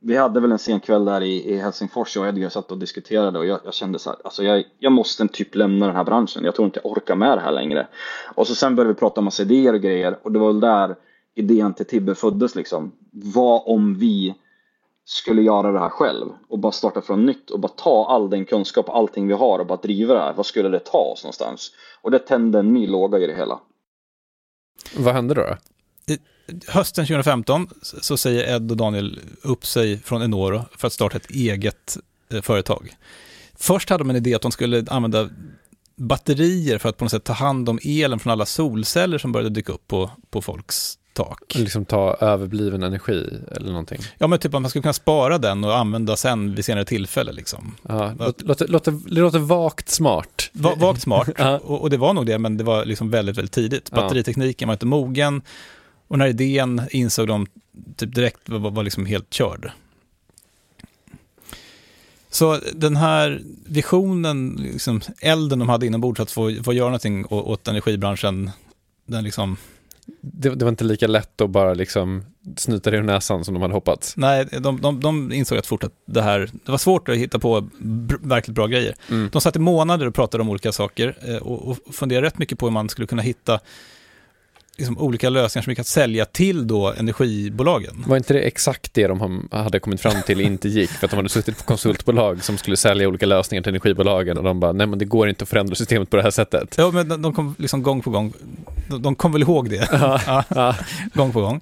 vi 0.00 0.16
hade 0.16 0.40
väl 0.40 0.52
en 0.52 0.58
sen 0.58 0.80
kväll 0.80 1.04
där 1.04 1.20
i, 1.20 1.52
i 1.52 1.56
Helsingfors 1.56 2.16
och 2.16 2.26
Edgar 2.26 2.48
satt 2.48 2.70
och 2.70 2.78
diskuterade 2.78 3.38
och 3.38 3.46
jag, 3.46 3.60
jag 3.64 3.74
kände 3.74 3.98
så 3.98 4.10
här, 4.10 4.18
alltså 4.24 4.42
jag, 4.42 4.64
jag 4.78 4.92
måste 4.92 5.28
typ 5.28 5.54
lämna 5.54 5.86
den 5.86 5.96
här 5.96 6.04
branschen. 6.04 6.44
Jag 6.44 6.54
tror 6.54 6.66
inte 6.66 6.80
jag 6.84 6.92
orkar 6.92 7.14
med 7.14 7.38
det 7.38 7.42
här 7.42 7.52
längre. 7.52 7.86
Och 8.34 8.46
så 8.46 8.54
sen 8.54 8.76
började 8.76 8.92
vi 8.94 8.98
prata 8.98 9.20
om 9.20 9.24
massa 9.24 9.42
idéer 9.42 9.72
och 9.72 9.80
grejer 9.80 10.18
och 10.22 10.32
det 10.32 10.38
var 10.38 10.46
väl 10.46 10.60
där 10.60 10.96
idén 11.34 11.74
till 11.74 11.86
Tibbe 11.86 12.14
föddes 12.14 12.54
liksom. 12.54 12.92
Vad 13.10 13.62
om 13.66 13.94
vi 13.94 14.34
skulle 15.04 15.42
göra 15.42 15.72
det 15.72 15.78
här 15.78 15.88
själv 15.88 16.26
och 16.48 16.58
bara 16.58 16.72
starta 16.72 17.02
från 17.02 17.26
nytt 17.26 17.50
och 17.50 17.60
bara 17.60 17.72
ta 17.72 18.06
all 18.06 18.30
den 18.30 18.44
kunskap, 18.44 18.88
allting 18.88 19.28
vi 19.28 19.34
har 19.34 19.58
och 19.58 19.66
bara 19.66 19.78
driva 19.78 20.14
det 20.14 20.20
här. 20.20 20.32
Vad 20.32 20.46
skulle 20.46 20.68
det 20.68 20.78
ta 20.78 20.98
oss 20.98 21.24
någonstans? 21.24 21.70
Och 22.02 22.10
det 22.10 22.18
tände 22.18 22.58
en 22.58 22.72
ny 22.72 22.86
låga 22.86 23.18
i 23.18 23.26
det 23.26 23.36
hela. 23.36 23.60
Vad 24.96 25.14
hände 25.14 25.34
då? 25.34 25.42
då? 25.42 25.56
Hösten 26.68 27.06
2015 27.06 27.68
så 27.82 28.16
säger 28.16 28.56
Ed 28.56 28.70
och 28.70 28.76
Daniel 28.76 29.20
upp 29.42 29.66
sig 29.66 29.98
från 29.98 30.22
Enoro 30.22 30.60
för 30.78 30.86
att 30.86 30.92
starta 30.92 31.16
ett 31.16 31.30
eget 31.30 31.96
eh, 32.32 32.42
företag. 32.42 32.96
Först 33.54 33.90
hade 33.90 34.04
de 34.04 34.10
en 34.10 34.16
idé 34.16 34.34
att 34.34 34.42
de 34.42 34.52
skulle 34.52 34.84
använda 34.88 35.30
batterier 35.96 36.78
för 36.78 36.88
att 36.88 36.96
på 36.96 37.04
något 37.04 37.10
sätt 37.10 37.24
ta 37.24 37.32
hand 37.32 37.68
om 37.68 37.78
elen 37.84 38.18
från 38.18 38.30
alla 38.30 38.46
solceller 38.46 39.18
som 39.18 39.32
började 39.32 39.50
dyka 39.50 39.72
upp 39.72 39.88
på, 39.88 40.10
på 40.30 40.42
folks 40.42 40.98
tak. 41.14 41.54
Liksom 41.54 41.84
ta 41.84 42.16
överbliven 42.20 42.82
energi 42.82 43.40
eller 43.56 43.68
någonting. 43.68 44.00
Ja, 44.18 44.26
men 44.26 44.38
typ 44.38 44.54
att 44.54 44.62
man 44.62 44.68
skulle 44.68 44.82
kunna 44.82 44.92
spara 44.92 45.38
den 45.38 45.64
och 45.64 45.76
använda 45.76 46.16
sen 46.16 46.54
vid 46.54 46.64
senare 46.64 46.84
tillfälle. 46.84 47.32
Liksom. 47.32 47.74
Ja, 47.82 48.14
låter, 48.38 48.68
låter, 48.68 49.14
det 49.14 49.20
låter 49.20 49.38
vagt 49.38 49.88
smart. 49.88 50.50
Va, 50.52 50.74
vagt 50.76 51.02
smart, 51.02 51.28
och, 51.62 51.82
och, 51.82 51.90
det 51.90 51.96
var 51.96 52.14
nog 52.14 52.26
det, 52.26 52.38
men 52.38 52.56
det 52.56 52.64
var 52.64 52.84
liksom 52.84 53.10
väldigt, 53.10 53.38
väldigt 53.38 53.52
tidigt. 53.52 53.90
Batteritekniken 53.90 54.68
var 54.68 54.72
inte 54.72 54.86
mogen 54.86 55.42
och 56.08 56.18
när 56.18 56.26
idén 56.26 56.82
insåg 56.90 57.26
de 57.26 57.46
typ 57.96 58.14
direkt 58.14 58.48
var, 58.48 58.70
var 58.70 58.82
liksom 58.82 59.06
helt 59.06 59.32
körd. 59.34 59.70
Så 62.30 62.60
den 62.74 62.96
här 62.96 63.42
visionen, 63.66 64.58
liksom, 64.72 65.00
elden 65.20 65.58
de 65.58 65.68
hade 65.68 65.86
inombords 65.86 66.20
att 66.20 66.30
få, 66.30 66.62
få 66.64 66.72
göra 66.72 66.88
någonting 66.88 67.26
åt 67.26 67.68
energibranschen, 67.68 68.50
den 69.06 69.24
liksom 69.24 69.56
det, 70.20 70.50
det, 70.50 70.64
var 70.64 70.70
inte 70.70 70.84
lika 70.84 71.06
lätt 71.06 71.40
att 71.40 71.50
bara 71.50 71.74
liksom 71.74 72.24
snyta 72.56 72.90
det 72.90 72.96
ur 72.96 73.02
näsan 73.02 73.44
som 73.44 73.54
de 73.54 73.62
hade 73.62 73.74
hoppats. 73.74 74.16
Nej, 74.16 74.46
de, 74.60 74.80
de, 74.80 75.00
de 75.00 75.32
insåg 75.32 75.58
att 75.58 75.66
fort 75.66 75.84
att 75.84 75.92
det 76.06 76.22
här, 76.22 76.50
det 76.64 76.70
var 76.70 76.78
svårt 76.78 77.08
att 77.08 77.16
hitta 77.16 77.38
på 77.38 77.68
verkligt 78.20 78.54
bra 78.54 78.66
grejer. 78.66 78.94
Mm. 79.10 79.28
De 79.32 79.40
satt 79.40 79.56
i 79.56 79.58
månader 79.58 80.06
och 80.06 80.14
pratade 80.14 80.42
om 80.42 80.48
olika 80.48 80.72
saker 80.72 81.16
eh, 81.28 81.36
och, 81.36 81.68
och 81.68 81.94
funderade 81.94 82.26
rätt 82.26 82.38
mycket 82.38 82.58
på 82.58 82.66
hur 82.66 82.72
man 82.72 82.88
skulle 82.88 83.06
kunna 83.06 83.22
hitta 83.22 83.60
liksom 84.76 84.98
olika 84.98 85.30
lösningar 85.30 85.62
som 85.62 85.70
vi 85.70 85.74
kan 85.74 85.84
sälja 85.84 86.24
till 86.24 86.66
då 86.66 86.92
energibolagen. 86.92 88.04
Var 88.06 88.16
inte 88.16 88.32
det 88.32 88.40
exakt 88.40 88.94
det 88.94 89.06
de 89.06 89.48
hade 89.52 89.80
kommit 89.80 90.00
fram 90.00 90.22
till 90.26 90.40
inte 90.40 90.68
gick? 90.68 90.90
För 90.90 91.06
att 91.06 91.10
de 91.10 91.16
hade 91.16 91.28
suttit 91.28 91.58
på 91.58 91.64
konsultbolag 91.64 92.44
som 92.44 92.58
skulle 92.58 92.76
sälja 92.76 93.08
olika 93.08 93.26
lösningar 93.26 93.62
till 93.62 93.70
energibolagen 93.70 94.38
och 94.38 94.44
de 94.44 94.60
bara, 94.60 94.72
nej 94.72 94.86
men 94.86 94.98
det 94.98 95.04
går 95.04 95.28
inte 95.28 95.42
att 95.42 95.48
förändra 95.48 95.74
systemet 95.74 96.10
på 96.10 96.16
det 96.16 96.22
här 96.22 96.30
sättet. 96.30 96.74
Ja, 96.78 96.90
men 96.90 97.22
de 97.22 97.32
kom 97.32 97.54
liksom 97.58 97.82
gång 97.82 98.02
på 98.02 98.10
gång, 98.10 98.32
de 99.00 99.14
kom 99.14 99.32
väl 99.32 99.42
ihåg 99.42 99.70
det, 99.70 99.88
ja, 100.26 100.44
ja. 100.48 100.76
gång 101.14 101.32
på 101.32 101.40
gång. 101.40 101.60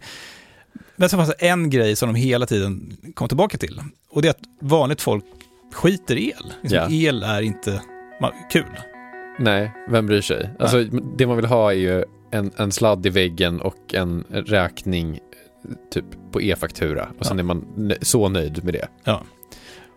Men 0.97 1.09
så 1.09 1.17
fanns 1.17 1.29
det 1.29 1.47
en 1.47 1.71
grej 1.71 1.97
som 1.97 2.13
de 2.13 2.15
hela 2.15 2.47
tiden 2.47 2.97
kom 3.15 3.29
tillbaka 3.29 3.59
till 3.59 3.81
och 4.11 4.23
det 4.23 4.29
är 4.29 4.31
att 4.31 4.43
vanligt 4.61 5.01
folk 5.01 5.25
skiter 5.73 6.17
i 6.17 6.29
el. 6.29 6.53
Liksom, 6.63 6.79
ja. 6.79 7.09
El 7.09 7.23
är 7.23 7.43
inte 7.43 7.83
kul. 8.53 8.65
Nej, 9.39 9.73
vem 9.89 10.07
bryr 10.07 10.21
sig? 10.21 10.51
Alltså, 10.59 10.85
det 11.17 11.27
man 11.27 11.37
vill 11.37 11.47
ha 11.47 11.73
är 11.73 11.77
ju 11.77 12.05
en, 12.33 12.53
en 12.57 12.73
sladd 12.73 13.07
i 13.07 13.11
väggen 13.11 13.61
och 13.61 13.95
en 13.95 14.25
räkning 14.31 15.21
typ 15.91 16.05
på 16.33 16.43
e-faktura 16.43 17.09
och 17.19 17.27
sen 17.27 17.39
ja. 17.39 17.43
är 17.43 17.47
man 17.47 17.93
så 18.03 18.29
nöjd 18.29 18.65
med 18.65 18.75
det. 18.75 18.89
Ja. 19.05 19.23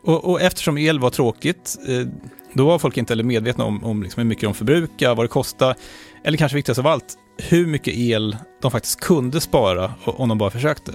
Och, 0.04 0.26
och, 0.26 0.42
eftersom 0.42 0.78
el 0.78 1.00
var 1.00 1.10
tråkigt, 1.10 1.78
eh, 1.88 2.08
då 2.54 2.66
var 2.66 2.80
folk 2.80 2.98
inte 2.98 3.12
heller 3.12 3.24
medvetna 3.24 3.64
om, 3.64 3.84
om 3.84 4.04
liksom 4.04 4.22
hur 4.22 4.28
mycket 4.28 4.44
de 4.44 4.54
förbrukar, 4.54 5.16
vad 5.16 5.26
det 5.26 5.30
kostar, 5.30 5.76
eller 6.24 6.38
kanske 6.38 6.56
viktigast 6.56 6.80
av 6.80 6.88
allt, 6.88 7.18
hur 7.38 7.68
mycket 7.68 7.94
el 7.94 8.38
de 8.62 8.72
faktiskt 8.72 9.00
kunde 9.00 9.42
spara 9.42 9.94
om 10.06 10.30
de 10.30 10.38
bara 10.38 10.50
försökte. 10.50 10.92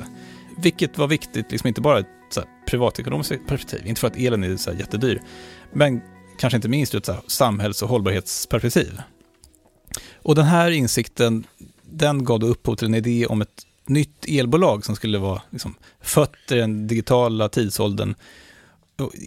Vilket 0.59 0.99
var 0.99 1.09
viktigt, 1.09 1.51
liksom 1.53 1.69
inte 1.69 1.81
bara 1.81 1.99
ett 1.99 2.07
så 2.31 2.41
här, 2.41 2.49
privatekonomiskt 2.67 3.47
perspektiv, 3.47 3.87
inte 3.87 4.01
för 4.01 4.09
att 4.09 4.17
elen 4.17 4.45
är 4.45 4.57
så 4.57 4.73
jättedyr, 4.73 5.23
men 5.73 6.01
kanske 6.39 6.57
inte 6.57 6.69
minst 6.69 6.95
ur 6.95 6.99
ett 6.99 7.11
samhälls 7.27 7.83
och 7.83 7.89
hållbarhetsperspektiv. 7.89 9.01
Och 10.23 10.35
den 10.35 10.45
här 10.45 10.71
insikten, 10.71 11.47
den 11.83 12.25
gav 12.25 12.41
då 12.41 12.47
upphov 12.47 12.77
till 12.77 12.87
en 12.87 12.95
idé 12.95 13.27
om 13.27 13.43
ett 13.43 13.67
nytt 13.87 14.25
elbolag 14.29 14.85
som 14.85 14.97
skulle 14.97 15.19
vara 15.19 15.43
liksom, 15.51 15.75
fött 16.01 16.37
i 16.51 16.55
den 16.55 16.87
digitala 16.87 17.49
tidsåldern 17.49 18.15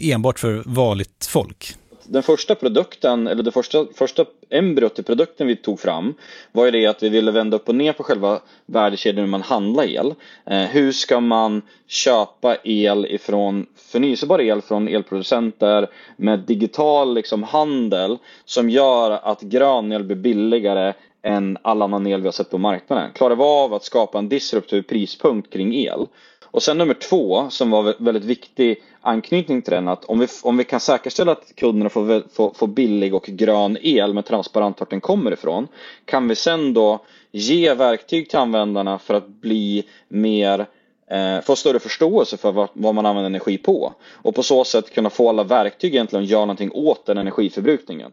enbart 0.02 0.40
för 0.40 0.64
vanligt 0.66 1.26
folk 1.30 1.76
den 2.06 2.24
första 2.24 2.56
produkten, 2.56 3.28
eller 3.28 3.44
det 3.44 3.52
första, 3.52 3.86
första 3.96 4.26
embryot 4.50 4.96
till 4.96 5.04
produkten 5.04 5.48
vi 5.48 5.56
tog 5.56 5.80
fram 5.80 6.14
var 6.52 6.66
ju 6.66 6.72
det 6.72 6.86
att 6.86 7.04
vi 7.04 7.10
ville 7.10 7.32
vända 7.32 7.58
upp 7.58 7.70
och 7.70 7.76
ner 7.76 7.94
på 7.94 8.04
själva 8.04 8.40
värdekedjan 8.66 9.24
hur 9.24 9.32
man 9.32 9.42
handlar 9.42 9.84
el. 9.84 10.14
Eh, 10.46 10.64
hur 10.64 10.92
ska 10.92 11.20
man 11.20 11.62
köpa 11.88 12.58
el 12.64 13.06
ifrån 13.06 13.66
förnyelsebar 13.76 14.42
el 14.42 14.62
från 14.62 14.88
elproducenter 14.88 15.88
med 16.18 16.40
digital 16.40 17.14
liksom, 17.14 17.44
handel 17.44 18.18
som 18.46 18.70
gör 18.70 19.12
att 19.12 19.42
grön 19.42 19.92
el 19.92 20.04
blir 20.04 20.16
billigare 20.16 20.94
än 21.24 21.58
all 21.62 21.82
annan 21.82 22.08
el 22.08 22.22
vi 22.22 22.28
har 22.28 22.32
sett 22.32 22.50
på 22.50 22.58
marknaden. 22.58 23.12
Klarar 23.14 23.36
vi 23.36 23.44
av 23.44 23.74
att 23.74 23.84
skapa 23.84 24.18
en 24.18 24.30
disruptiv 24.30 24.82
prispunkt 24.82 25.54
kring 25.54 25.76
el? 25.76 26.08
Och 26.54 26.64
sen 26.64 26.78
nummer 26.78 26.94
två 26.94 27.50
som 27.50 27.70
var 27.70 27.96
väldigt 28.00 28.24
viktig 28.24 28.84
anknytning 29.02 29.62
till 29.62 29.74
den 29.74 29.88
att 29.88 30.06
om 30.06 30.20
vi, 30.20 30.28
om 30.44 30.58
vi 30.58 30.64
kan 30.64 30.80
säkerställa 30.80 31.32
att 31.32 31.56
kunderna 31.56 31.90
får, 31.90 32.34
får, 32.34 32.54
får 32.54 32.68
billig 32.68 33.14
och 33.14 33.24
grön 33.24 33.78
el 33.82 34.14
med 34.14 34.26
transparent 34.26 34.80
vart 34.80 34.90
den 34.90 35.02
kommer 35.02 35.34
ifrån 35.34 35.68
kan 36.06 36.28
vi 36.28 36.36
sen 36.36 36.74
då 36.74 37.06
ge 37.32 37.74
verktyg 37.74 38.30
till 38.30 38.40
användarna 38.40 39.00
för 39.00 39.14
att 39.14 39.28
bli 39.28 39.84
mer 40.08 40.66
eh, 41.12 41.42
få 41.42 41.56
större 41.56 41.80
förståelse 41.80 42.38
för 42.38 42.52
vad, 42.52 42.70
vad, 42.74 42.96
man 42.96 43.06
använder 43.06 43.30
energi 43.30 43.58
på 43.58 43.94
och 44.04 44.36
på 44.36 44.44
så 44.44 44.64
sätt 44.64 44.94
kunna 44.94 45.10
få 45.10 45.30
alla 45.30 45.44
verktyg 45.44 45.94
egentligen 45.94 46.24
att 46.24 46.32
göra 46.32 46.46
någonting 46.46 46.72
åt 46.72 47.06
den 47.06 47.18
energiförbrukningen. 47.18 48.12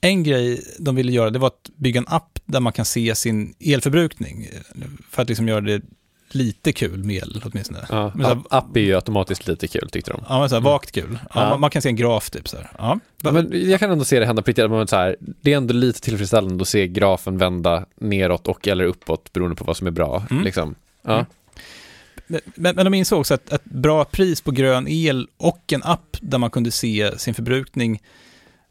En 0.00 0.22
grej 0.22 0.60
de 0.78 0.96
ville 0.96 1.12
göra 1.12 1.30
det 1.30 1.38
var 1.38 1.48
att 1.48 1.70
bygga 1.76 1.98
en 1.98 2.08
app 2.08 2.38
där 2.44 2.60
man 2.60 2.72
kan 2.72 2.84
se 2.84 3.14
sin 3.14 3.54
elförbrukning 3.60 4.44
eh, 4.44 4.82
för 5.10 5.22
att 5.22 5.28
liksom 5.28 5.48
göra 5.48 5.60
det 5.60 5.82
lite 6.34 6.72
kul 6.72 7.04
med 7.04 7.16
el 7.16 7.42
åtminstone. 7.44 7.86
Ja, 7.88 8.12
men 8.14 8.26
så 8.26 8.28
här, 8.28 8.42
app 8.50 8.76
är 8.76 8.80
ju 8.80 8.94
automatiskt 8.94 9.48
lite 9.48 9.68
kul 9.68 9.90
tyckte 9.90 10.10
de. 10.10 10.24
Ja, 10.28 10.40
men 10.40 10.48
så 10.48 10.54
här, 10.54 10.62
vagt 10.62 10.92
kul. 10.92 11.18
Ja, 11.34 11.50
ja. 11.50 11.56
Man, 11.56 11.70
kan 11.70 11.82
se 11.82 11.88
en 11.88 11.96
graf 11.96 12.30
typ 12.30 12.48
så 12.48 12.56
här. 12.56 12.70
Ja. 12.78 12.98
ja. 13.22 13.32
men 13.32 13.70
jag 13.70 13.80
kan 13.80 13.90
ändå 13.90 14.04
se 14.04 14.18
det 14.18 14.26
hända 14.26 14.42
på 14.42 14.48
riktigt. 14.48 14.90
Så 14.90 14.96
här, 14.96 15.16
det 15.20 15.52
är 15.52 15.56
ändå 15.56 15.74
lite 15.74 16.00
tillfredsställande 16.00 16.62
att 16.62 16.68
se 16.68 16.88
grafen 16.88 17.38
vända 17.38 17.84
neråt 18.00 18.48
och 18.48 18.68
eller 18.68 18.84
uppåt 18.84 19.32
beroende 19.32 19.56
på 19.56 19.64
vad 19.64 19.76
som 19.76 19.86
är 19.86 19.90
bra. 19.90 20.26
Mm. 20.30 20.44
Liksom. 20.44 20.74
Ja. 21.02 21.12
Mm. 21.12 21.26
Men, 22.54 22.76
men 22.76 22.84
de 22.84 22.94
insåg 22.94 23.20
också 23.20 23.34
att 23.34 23.52
ett 23.52 23.64
bra 23.64 24.04
pris 24.04 24.40
på 24.40 24.50
grön 24.50 24.88
el 24.88 25.28
och 25.36 25.72
en 25.72 25.82
app 25.82 26.16
där 26.20 26.38
man 26.38 26.50
kunde 26.50 26.70
se 26.70 27.18
sin 27.18 27.34
förbrukning 27.34 28.00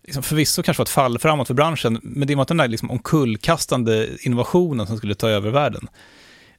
liksom 0.03 0.23
förvisso 0.23 0.63
kanske 0.63 0.81
var 0.81 0.85
ett 0.85 0.89
fall 0.89 1.19
framåt 1.19 1.47
för 1.47 1.53
branschen, 1.53 1.99
men 2.03 2.27
det 2.27 2.35
var 2.35 2.41
inte 2.43 2.53
den 2.53 2.57
där 2.57 2.67
liksom 2.67 2.91
omkullkastande 2.91 4.09
innovationen 4.19 4.87
som 4.87 4.97
skulle 4.97 5.15
ta 5.15 5.29
över 5.29 5.49
världen. 5.49 5.87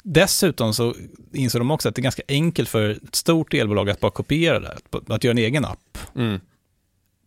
Dessutom 0.03 0.75
så 0.75 0.95
inser 1.33 1.59
de 1.59 1.71
också 1.71 1.89
att 1.89 1.95
det 1.95 2.01
är 2.01 2.03
ganska 2.03 2.23
enkelt 2.29 2.69
för 2.69 2.91
ett 2.91 3.15
stort 3.15 3.55
elbolag 3.55 3.91
att 3.91 4.01
bara 4.01 4.11
kopiera 4.11 4.61
det, 4.61 4.69
att, 4.73 5.11
att 5.11 5.25
göra 5.25 5.33
en 5.33 5.39
egen 5.39 5.65
app. 5.65 5.99
Mm. 6.17 6.41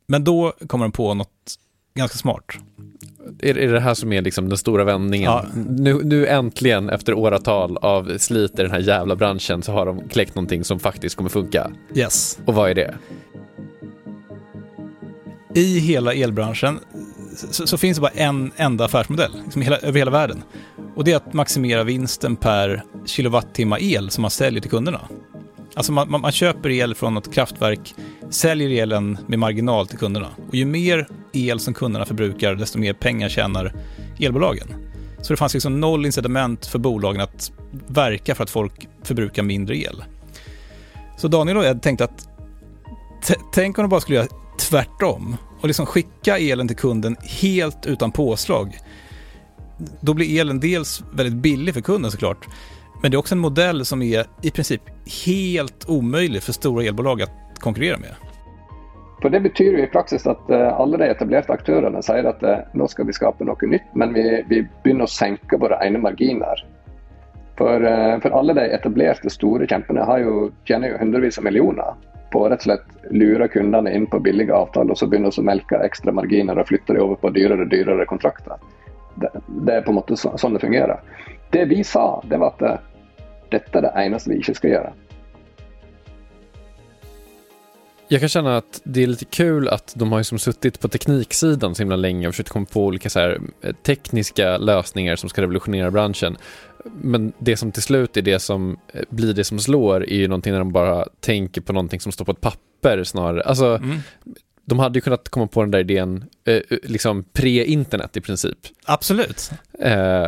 Men 0.08 0.24
då 0.24 0.54
kommer 0.68 0.86
de 0.86 0.92
på 0.92 1.14
något 1.14 1.56
ganska 1.96 2.18
smart. 2.18 2.46
Är, 3.40 3.58
är 3.58 3.74
det 3.74 3.80
här 3.80 3.94
som 3.94 4.14
är 4.14 4.22
liksom 4.22 4.50
den 4.50 4.58
stora 4.58 4.84
vändningen? 4.84 5.32
Ja. 5.32 5.46
Nu, 5.56 6.02
nu 6.04 6.28
äntligen, 6.28 6.90
efter 6.90 7.14
åratal 7.14 7.78
av 7.78 8.18
slit 8.18 8.60
i 8.60 8.62
den 8.62 8.72
här 8.72 8.80
jävla 8.80 9.16
branschen, 9.16 9.64
så 9.64 9.72
har 9.72 9.86
de 9.86 10.08
kläckt 10.10 10.36
någonting 10.36 10.64
som 10.64 10.80
faktiskt 10.80 11.16
kommer 11.16 11.30
funka. 11.30 11.72
Yes. 11.96 12.40
Och 12.46 12.54
vad 12.54 12.70
är 12.70 12.76
det? 12.76 12.96
I 15.54 15.80
hela 15.80 16.14
elbranschen 16.14 16.80
så, 17.36 17.68
så 17.68 17.78
finns 17.78 17.98
det 17.98 18.02
bara 18.02 18.12
en 18.12 18.52
enda 18.56 18.86
affärsmodell, 18.86 19.32
liksom 19.44 19.62
hela, 19.62 19.78
över 19.78 20.00
hela 20.00 20.12
världen. 20.12 20.44
Och 20.96 21.04
det 21.04 21.12
är 21.12 21.16
att 21.16 21.34
maximera 21.34 21.84
vinsten 21.84 22.36
per 22.36 22.84
kilowattimme 23.06 23.78
el 23.80 24.10
som 24.10 24.22
man 24.22 24.32
säljer 24.32 24.62
till 24.62 24.72
kunderna. 24.72 25.02
Alltså 25.76 25.92
man, 25.92 26.12
man, 26.12 26.22
man, 26.22 26.32
köper 26.32 26.70
el 26.70 26.96
från 26.96 27.14
något 27.14 27.34
kraftverk, 27.34 27.96
säljer 28.30 28.84
elen 28.84 29.18
med 29.28 29.40
marginal 29.40 29.88
till 29.88 29.98
kunderna. 29.98 30.30
Och 30.48 30.56
ju 30.56 30.66
mer 30.66 31.08
el 31.34 31.60
som 31.60 31.74
kunderna 31.74 32.06
förbrukar, 32.06 32.56
desto 32.56 32.80
mer 32.80 32.94
pengar 32.94 33.30
tjänar 33.30 33.74
elbolagen. 34.20 34.68
Så 35.22 35.34
det 35.34 35.38
fanns 35.38 35.54
liksom 35.54 35.80
noll 35.80 36.06
incitament 36.06 36.66
för 36.66 36.80
bolagen 36.80 37.22
att 37.22 37.52
verka 37.88 38.36
för 38.36 38.44
att 38.44 38.50
folk 38.50 38.88
förbrukar 39.04 39.44
mindre 39.44 39.78
el. 39.78 40.04
Så 41.18 41.28
Daniel 41.28 41.58
och 41.58 41.66
Ed 41.66 41.82
tänkte 41.82 42.04
att 42.04 42.30
tänk 43.54 43.78
om 43.78 43.84
de 43.84 43.90
bara 43.90 44.02
skulle 44.02 44.18
göra 44.18 44.28
tvärtom 44.60 45.38
och 45.66 45.70
liksom 45.70 45.86
skicka 45.86 46.38
elen 46.38 46.68
till 46.68 46.78
kunden 46.78 47.16
helt 47.42 47.86
utan 47.86 48.12
påslag. 48.12 48.78
Då 50.00 50.14
blir 50.14 50.42
elen 50.42 50.60
dels 50.60 51.04
väldigt 51.14 51.36
billig 51.36 51.74
för 51.74 51.82
kunden 51.82 52.12
såklart, 52.12 52.48
men 53.02 53.12
det 53.12 53.16
är 53.16 53.20
också 53.20 53.36
en 53.36 53.40
modell 53.40 53.86
som 53.86 54.02
är 54.02 54.26
i 54.42 54.52
princip 54.52 54.82
helt 55.26 55.86
omöjlig 55.90 56.44
för 56.44 56.54
stora 56.54 56.84
elbolag 56.84 57.22
att 57.22 57.60
konkurrera 57.60 57.98
med. 57.98 58.10
För 59.22 59.30
Det 59.30 59.40
betyder 59.40 59.84
i 59.84 59.88
praxis 59.88 60.28
att 60.28 60.50
eh, 60.50 60.74
alla 60.74 60.98
de 60.98 61.04
etablerade 61.04 61.54
aktörerna 61.54 62.02
säger 62.02 62.24
att 62.24 62.44
eh, 62.44 62.58
nu 62.74 62.88
ska 62.88 63.04
vi 63.04 63.14
skapa 63.14 63.44
något 63.44 63.62
nytt, 63.62 63.82
men 63.94 64.14
vi, 64.14 64.46
vi 64.50 64.68
börjar 64.84 65.06
sänka 65.06 65.58
våra 65.58 65.86
egna 65.86 66.00
marginer. 66.00 66.66
För, 67.58 67.82
eh, 67.84 68.20
för 68.20 68.30
alla 68.30 68.54
de 68.54 68.62
etablerade 68.62 69.30
stora 69.30 69.68
kämparna 69.68 70.04
har 70.04 70.18
ju 70.18 70.52
hundratals 71.00 71.42
miljoner 71.42 71.94
på 72.32 72.46
rätt 72.50 72.52
rett 72.52 72.60
og 72.60 72.64
slett 72.64 73.12
lure 73.12 73.48
kundene 73.48 73.94
inn 73.94 74.08
på 74.08 74.20
billige 74.20 74.54
avtaler, 74.54 74.92
og 74.92 74.98
så 74.98 75.08
börjar 75.08 75.32
de 75.32 75.42
å 75.42 75.46
melke 75.46 75.80
ekstra 75.86 76.12
marginer 76.12 76.60
og 76.60 76.68
flytte 76.68 76.94
de 76.94 77.04
over 77.04 77.20
på 77.22 77.32
dyrere 77.36 77.66
og 77.66 77.72
dyrere 77.72 78.06
kontrakter. 78.10 78.60
Det, 79.16 79.30
det, 79.48 79.74
er 79.74 79.82
på 79.82 79.94
en 79.94 80.00
måte 80.02 80.18
så, 80.20 80.34
sånn 80.38 80.58
det 80.58 80.64
fungerer. 80.66 81.00
Det 81.54 81.66
vi 81.72 81.84
sa, 81.84 82.22
det 82.28 82.40
var 82.42 82.56
at 82.56 82.66
eh, 82.68 83.28
dette 83.54 83.80
er 83.80 83.88
det 83.88 83.94
eneste 84.02 84.34
vi 84.34 84.40
ikke 84.42 84.58
skal 84.58 84.74
gjøre. 84.74 84.94
Jag 88.16 88.20
kan 88.20 88.30
känna 88.30 88.58
att 88.58 88.82
det 88.84 89.04
är 89.04 89.08
lite 89.08 89.26
kul 89.26 89.68
att 89.68 89.94
de 89.96 90.12
har 90.12 90.20
liksom 90.20 90.40
suttit 90.40 90.80
på 90.80 90.88
tekniksidan 90.88 91.76
så 91.76 91.82
himla 91.82 91.96
länge 91.96 92.28
och 92.28 92.34
försökt 92.34 92.50
komma 92.50 92.66
på 92.66 92.86
olika 92.86 93.10
så 93.10 93.20
här 93.20 93.40
eh, 93.62 93.76
tekniska 93.76 94.58
lösningar 94.58 95.16
som 95.16 95.30
ska 95.30 95.42
revolutionera 95.42 95.92
branschen. 95.92 96.38
Men 96.86 97.34
det 97.40 97.58
som 97.58 97.72
till 97.72 97.82
slut 97.82 98.18
är 98.18 98.22
det 98.22 98.40
som 98.40 98.78
eh, 98.94 99.02
blir 99.10 99.34
det 99.34 99.44
som 99.44 99.60
slår 99.60 100.10
är 100.10 100.16
ju 100.16 100.28
någonting 100.28 100.52
när 100.52 100.60
de 100.60 100.72
bara 100.72 101.06
tänker 101.20 101.62
på 101.62 101.74
någonting 101.74 102.00
som 102.00 102.12
står 102.12 102.26
på 102.26 102.32
ett 102.32 102.42
papper 102.42 103.04
snarare. 103.04 103.44
Alltså, 103.44 103.66
mm. 103.66 104.00
de 104.66 104.80
hade 104.80 104.98
ju 104.98 105.02
kunnat 105.02 105.30
komma 105.30 105.48
på 105.48 105.62
den 105.62 105.72
där 105.72 105.80
idén 105.80 106.26
eh, 106.46 106.62
liksom 106.84 107.24
pre-internet 107.24 108.18
i 108.18 108.22
princip. 108.22 108.58
Absolut. 108.86 109.52
Eh, 109.80 110.28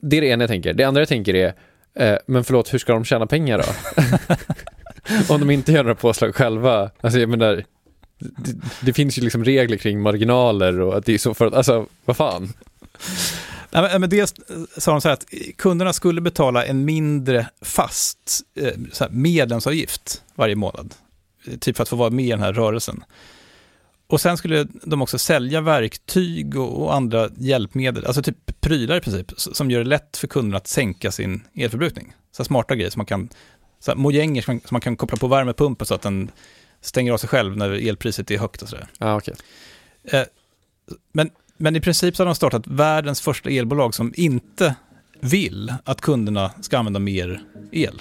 det 0.00 0.16
är 0.16 0.20
det 0.20 0.26
ena 0.26 0.42
jag 0.42 0.50
tänker. 0.50 0.74
Det 0.74 0.84
andra 0.84 1.00
jag 1.00 1.08
tänker 1.08 1.34
är, 1.34 1.54
eh, 1.94 2.18
men 2.26 2.44
förlåt, 2.44 2.74
hur 2.74 2.78
ska 2.78 2.92
de 2.92 3.04
tjäna 3.04 3.26
pengar 3.26 3.58
då? 3.58 3.64
Om 5.28 5.40
de 5.40 5.50
inte 5.50 5.72
gör 5.72 5.82
några 5.82 5.94
påslag 5.94 6.34
själva. 6.34 6.90
Alltså 7.00 7.18
jag 7.18 7.28
menar, 7.28 7.64
det, 8.18 8.52
det, 8.80 8.92
finns 8.92 9.18
ju 9.18 9.22
liksom 9.22 9.44
regler 9.44 9.76
kring 9.76 10.00
marginaler 10.00 10.80
och 10.80 10.96
att 10.96 11.04
det 11.04 11.14
är 11.14 11.18
så 11.18 11.34
för 11.34 11.46
att, 11.46 11.54
alltså 11.54 11.86
vad 12.04 12.16
fan. 12.16 12.52
Nej, 13.70 13.98
men 13.98 14.10
dels 14.10 14.34
sa 14.76 14.90
de 14.90 15.00
så 15.00 15.08
här 15.08 15.12
att 15.12 15.26
kunderna 15.56 15.92
skulle 15.92 16.20
betala 16.20 16.64
en 16.64 16.84
mindre 16.84 17.48
fast 17.62 18.40
eh, 18.60 18.72
här, 19.00 19.08
medlemsavgift 19.08 20.22
varje 20.34 20.56
månad. 20.56 20.94
Eh, 21.46 21.58
typ 21.58 21.76
för 21.76 21.82
att 21.82 21.88
få 21.88 21.96
vara 21.96 22.10
med 22.10 22.24
i 22.24 22.30
den 22.30 22.40
här 22.40 22.52
rörelsen. 22.52 23.04
Och 24.08 24.20
sen 24.20 24.36
skulle 24.36 24.66
de 24.84 25.02
också 25.02 25.18
sälja 25.18 25.60
verktyg 25.60 26.56
och, 26.56 26.82
och 26.82 26.94
andra 26.94 27.28
hjälpmedel, 27.36 28.06
alltså 28.06 28.22
typ 28.22 28.60
prylar 28.60 28.96
i 28.96 29.00
princip, 29.00 29.32
som 29.36 29.70
gör 29.70 29.78
det 29.78 29.88
lätt 29.88 30.16
för 30.16 30.26
kunderna 30.26 30.56
att 30.56 30.66
sänka 30.66 31.12
sin 31.12 31.42
elförbrukning. 31.54 32.12
Så 32.36 32.44
smarta 32.44 32.74
grejer 32.74 32.90
som 32.90 33.00
man 33.00 33.06
kan 33.06 33.28
så 33.86 33.92
här, 33.92 33.98
mojänger 33.98 34.42
som, 34.42 34.60
som 34.60 34.74
man 34.74 34.80
kan 34.80 34.96
koppla 34.96 35.16
på 35.16 35.28
värmepumpen 35.28 35.86
så 35.86 35.94
att 35.94 36.02
den 36.02 36.30
stänger 36.80 37.12
av 37.12 37.18
sig 37.18 37.28
själv 37.28 37.56
när 37.56 37.88
elpriset 37.88 38.30
är 38.30 38.38
högt 38.38 38.62
och 38.62 38.68
sådär. 38.68 38.88
Ah, 38.98 39.16
okay. 39.16 39.34
Eh, 40.04 40.22
men, 41.12 41.30
men 41.56 41.76
i 41.76 41.80
princip 41.80 42.16
så 42.16 42.22
har 42.22 42.26
de 42.26 42.34
startat 42.34 42.66
världens 42.66 43.20
första 43.20 43.50
elbolag 43.50 43.94
som 43.94 44.12
inte 44.16 44.74
vill 45.20 45.74
att 45.84 46.00
kunderna 46.00 46.50
ska 46.60 46.78
använda 46.78 47.00
mer 47.00 47.42
el. 47.72 48.00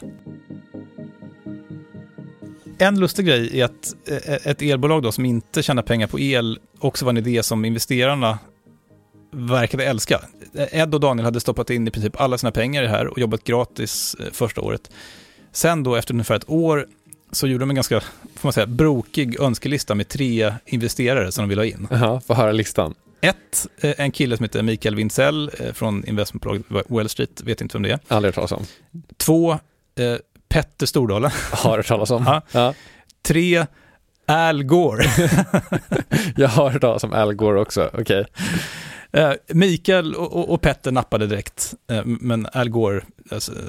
En 2.78 3.00
lustig 3.00 3.26
grej 3.26 3.60
är 3.60 3.66
att 3.66 3.96
eh, 4.08 4.48
ett 4.48 4.62
elbolag 4.62 5.04
då 5.04 5.12
som 5.12 5.26
inte 5.26 5.64
tjänar 5.64 5.84
pengar 5.84 6.08
på 6.08 6.20
el 6.20 6.60
också 6.80 7.06
var 7.06 7.10
en 7.10 7.18
idé 7.18 7.44
som 7.44 7.66
investerarna 7.66 8.40
verkade 9.32 9.86
älska. 9.86 10.22
Ed 10.54 10.94
och 10.94 11.00
Daniel 11.00 11.26
hade 11.26 11.40
stoppat 11.40 11.70
in 11.70 11.88
i 11.88 11.92
princip 11.92 12.22
alla 12.22 12.38
sina 12.38 12.52
pengar 12.52 12.84
i 12.84 12.86
det 12.86 12.92
här 12.92 13.08
och 13.08 13.20
jobbat 13.20 13.44
gratis 13.44 14.16
eh, 14.20 14.26
första 14.32 14.62
året. 14.62 14.92
Sen 15.56 15.84
då 15.84 15.96
efter 15.96 16.14
ungefär 16.14 16.36
ett 16.36 16.50
år 16.50 16.88
så 17.32 17.48
gjorde 17.48 17.62
de 17.62 17.70
en 17.70 17.76
ganska, 17.76 18.00
får 18.36 18.48
man 18.48 18.54
säga, 18.54 18.68
brokig 18.68 19.40
önskelista 19.40 19.96
med 19.96 20.08
tre 20.08 20.54
investerare 20.66 21.32
som 21.32 21.44
de 21.44 21.50
vill 21.50 21.58
ha 21.58 21.66
in. 21.66 21.88
Jaha, 21.92 22.22
få 22.22 22.34
höra 22.34 22.52
listan. 22.52 22.94
Ett, 23.22 23.68
eh, 23.82 23.94
en 23.98 24.12
kille 24.12 24.38
som 24.38 24.44
heter 24.44 24.64
Mikael 24.64 24.96
Wintzell 24.96 25.52
eh, 25.60 25.74
från 25.74 26.06
investmentbolaget 26.06 26.66
Wall 26.90 27.10
Street, 27.10 27.42
vet 27.42 27.62
inte 27.62 27.78
vem 27.78 27.84
det 27.84 27.92
är. 27.92 28.00
Aldrig 28.08 28.28
hört 28.28 28.36
talas 28.36 28.52
om. 28.52 28.66
Två, 29.18 29.52
eh, 29.52 29.60
Petter 30.50 30.86
Stordalen. 30.86 31.32
Har 31.52 31.78
hört 31.78 31.88
talas 31.88 32.12
om. 32.12 32.24
ja. 32.26 32.42
ja. 32.52 32.74
Tre, 33.22 33.66
Al 34.26 34.64
Gore. 34.64 35.06
Jag 36.36 36.50
har 36.50 36.70
hört 36.70 36.82
talas 36.82 37.04
om 37.04 37.14
Al 37.14 37.34
Gore 37.34 37.60
också, 37.60 37.90
okej. 37.94 38.02
Okay. 38.02 38.26
Eh, 39.24 39.34
Mikael 39.48 40.16
och, 40.16 40.34
och, 40.34 40.50
och, 40.50 40.62
Petter 40.62 40.92
nappade 40.92 41.28
direkt, 41.28 41.74
men 42.06 42.48
Al 42.54 42.70
Gore 42.70 43.02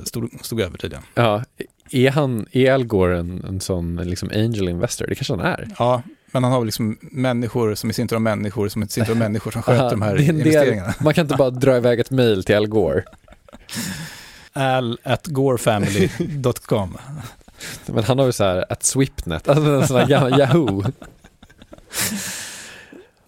stod, 0.05 0.31
stod 0.43 0.61
över 0.61 0.79
tydligen. 0.79 1.05
Ja, 1.15 1.43
är, 1.91 2.11
han, 2.11 2.47
är 2.53 2.73
Al 2.73 2.85
Gore 2.85 3.19
en, 3.19 3.45
en 3.49 3.61
sån 3.61 3.97
liksom 3.97 4.31
angel 4.35 4.69
investor? 4.69 5.07
Det 5.07 5.15
kanske 5.15 5.35
han 5.35 5.41
är. 5.41 5.69
Ja, 5.79 6.03
men 6.27 6.45
han 6.45 6.53
har 6.53 6.61
väl 6.61 6.67
liksom 6.67 6.99
människor 7.01 7.75
som 7.75 7.91
i 7.91 7.93
sin 7.93 8.09
tur 8.09 8.17
har 8.17 8.21
människor 8.21 8.69
som 8.69 8.83
i 8.83 8.89
sin 8.89 9.05
tur 9.05 9.13
har 9.13 9.19
människor 9.19 9.51
som 9.51 9.63
sköter 9.63 9.91
de 9.91 10.03
här 10.03 10.21
investeringarna. 10.21 10.87
Del, 10.87 11.05
man 11.05 11.15
kan 11.15 11.25
inte 11.25 11.37
bara 11.37 11.51
dra 11.51 11.77
iväg 11.77 12.01
ett 12.01 12.11
mail 12.11 12.45
till 12.45 12.57
Al 12.57 12.67
Gore. 12.67 13.03
Al 14.53 14.99
at 15.03 15.27
gorefamily.com. 15.27 16.99
Men 17.87 18.05
han 18.05 18.19
har 18.19 18.27
ju 18.27 18.33
så 18.33 18.45
här 18.45 18.65
at 18.73 18.83
Swipnet, 18.83 19.49
alltså 19.49 19.71
en 19.71 19.87
sån 19.87 19.97
här 19.97 20.39
Yahoo. 20.39 20.85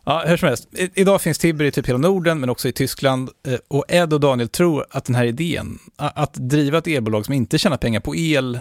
Ja, 0.09 0.23
hur 0.27 0.37
som 0.37 0.49
helst. 0.49 0.75
I, 0.75 0.90
idag 0.94 1.21
finns 1.21 1.38
Tibber 1.38 1.64
i 1.64 1.71
typ 1.71 1.88
hela 1.88 1.99
Norden, 1.99 2.40
men 2.40 2.51
också 2.51 2.68
i 2.68 2.73
Tyskland. 2.73 3.31
Eh, 3.47 3.59
och 3.68 3.85
Ed 3.88 4.12
och 4.12 4.21
Daniel 4.21 4.49
tror 4.49 4.87
att 4.90 5.05
den 5.05 5.14
här 5.14 5.25
idén, 5.25 5.79
att 5.97 6.35
driva 6.35 6.79
ett 6.79 6.87
elbolag 6.87 7.25
som 7.25 7.35
inte 7.35 7.59
tjänar 7.59 7.77
pengar 7.77 8.01
på 8.01 8.16
el, 8.16 8.59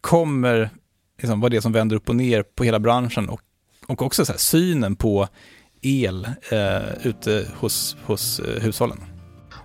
kommer 0.00 0.70
liksom 1.18 1.40
vara 1.40 1.50
det 1.50 1.60
som 1.60 1.72
vänder 1.72 1.96
upp 1.96 2.08
och 2.08 2.16
ner 2.16 2.42
på 2.42 2.64
hela 2.64 2.78
branschen 2.78 3.28
och, 3.28 3.40
och 3.86 4.02
också 4.02 4.24
så 4.24 4.32
här, 4.32 4.38
synen 4.38 4.96
på 4.96 5.28
el 5.82 6.28
eh, 6.50 7.06
ute 7.06 7.46
hos, 7.56 7.96
hos 8.04 8.40
eh, 8.40 8.62
hushållen. 8.62 8.98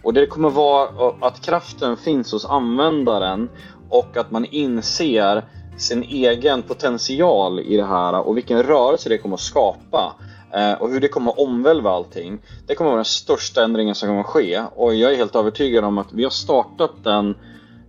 Och 0.04 0.14
det 0.14 0.28
kommer 0.28 0.50
vara 0.50 1.14
att 1.22 1.42
kraften 1.42 1.98
finns 1.98 2.32
hos 2.32 2.46
användaren 2.46 3.50
och 3.90 4.18
att 4.18 4.32
man 4.32 4.46
inser 4.46 5.46
sin 5.78 6.04
egen 6.04 6.62
potential 6.62 7.60
i 7.60 7.78
det 7.78 7.86
här 7.86 8.28
och 8.28 8.38
vilken 8.38 8.64
rörelse 8.64 9.10
det 9.10 9.18
kommer 9.18 9.36
att 9.36 9.42
skapa. 9.42 10.16
Eh, 10.54 10.74
och 10.74 10.90
hur 10.90 11.00
det 11.00 11.08
kommer 11.08 11.32
att 11.32 11.40
omvälva 11.40 11.92
allting. 11.92 12.40
Det 12.68 12.76
kommer 12.76 12.90
att 12.90 12.94
vara 12.94 12.98
den 12.98 13.06
största 13.06 13.64
ändringen 13.64 13.96
som 13.96 14.10
kommer 14.10 14.20
att 14.20 14.26
ske 14.26 14.64
och 14.76 14.96
jag 14.96 15.12
är 15.12 15.16
helt 15.16 15.36
övertygad 15.36 15.84
om 15.84 15.98
att 15.98 16.14
vi 16.14 16.24
har 16.24 16.32
startat 16.32 16.92
den 17.04 17.36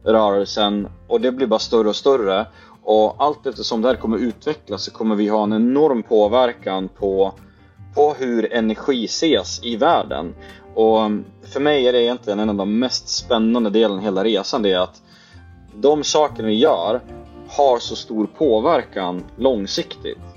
rörelsen 0.04 0.88
och 1.08 1.20
det 1.20 1.32
blir 1.32 1.46
bara 1.46 1.58
större 1.58 1.88
och 1.88 1.96
större. 1.96 2.46
Och 2.82 3.14
allt 3.18 3.46
eftersom 3.46 3.82
det 3.82 3.88
här 3.88 3.94
kommer 3.94 4.16
att 4.16 4.22
utvecklas 4.22 4.82
så 4.82 4.90
kommer 4.90 5.14
vi 5.14 5.28
ha 5.28 5.42
en 5.42 5.52
enorm 5.52 6.02
påverkan 6.02 6.88
på, 6.88 7.32
på 7.94 8.14
hur 8.18 8.52
energi 8.52 9.04
ses 9.04 9.64
i 9.64 9.76
världen. 9.76 10.34
Och 10.74 11.00
för 11.52 11.60
mig 11.60 11.88
är 11.88 11.92
det 11.92 12.02
egentligen 12.02 12.40
en 12.40 12.48
av 12.48 12.54
de 12.54 12.78
mest 12.78 13.08
spännande 13.08 13.70
delen 13.70 14.00
i 14.00 14.02
hela 14.02 14.24
resan. 14.24 14.62
Det 14.62 14.72
är 14.72 14.78
att 14.78 15.02
de 15.74 16.04
saker 16.04 16.42
vi 16.42 16.54
gör 16.54 17.00
har 17.48 17.78
så 17.78 17.96
stor 17.96 18.26
påverkan 18.26 19.24
långsiktigt. 19.36 20.31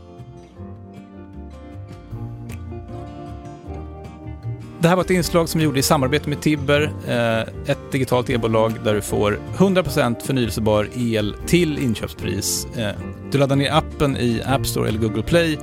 Det 4.85 4.89
här 4.89 4.95
var 4.95 5.03
ett 5.03 5.09
inslag 5.09 5.49
som 5.49 5.59
vi 5.59 5.65
gjorde 5.65 5.79
i 5.79 5.83
samarbete 5.83 6.29
med 6.29 6.41
Tibber, 6.41 6.93
eh, 7.07 7.71
ett 7.71 7.91
digitalt 7.91 8.29
elbolag 8.29 8.73
där 8.83 8.93
du 8.93 9.01
får 9.01 9.39
100% 9.57 10.23
förnyelsebar 10.23 10.89
el 10.95 11.35
till 11.45 11.79
inköpspris. 11.79 12.67
Eh, 12.77 12.91
du 13.31 13.37
laddar 13.37 13.55
ner 13.55 13.71
appen 13.71 14.17
i 14.17 14.41
App 14.45 14.67
Store 14.67 14.89
eller 14.89 14.99
Google 14.99 15.23
Play 15.23 15.57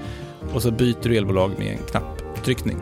och 0.53 0.63
så 0.63 0.71
byter 0.71 1.03
du 1.03 1.17
elbolag 1.17 1.51
med 1.59 1.73
en 1.73 1.79
knapptryckning. 1.91 2.77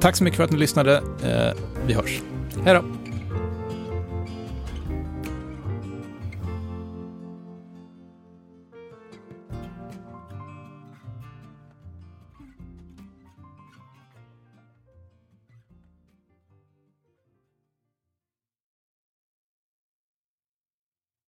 Tack 0.00 0.16
så 0.16 0.24
mycket 0.24 0.36
för 0.36 0.44
att 0.44 0.50
ni 0.50 0.58
lyssnade. 0.58 0.96
Eh, 0.96 1.58
vi 1.86 1.94
hörs. 1.94 2.20
Hej 2.64 2.74
då! 2.74 3.01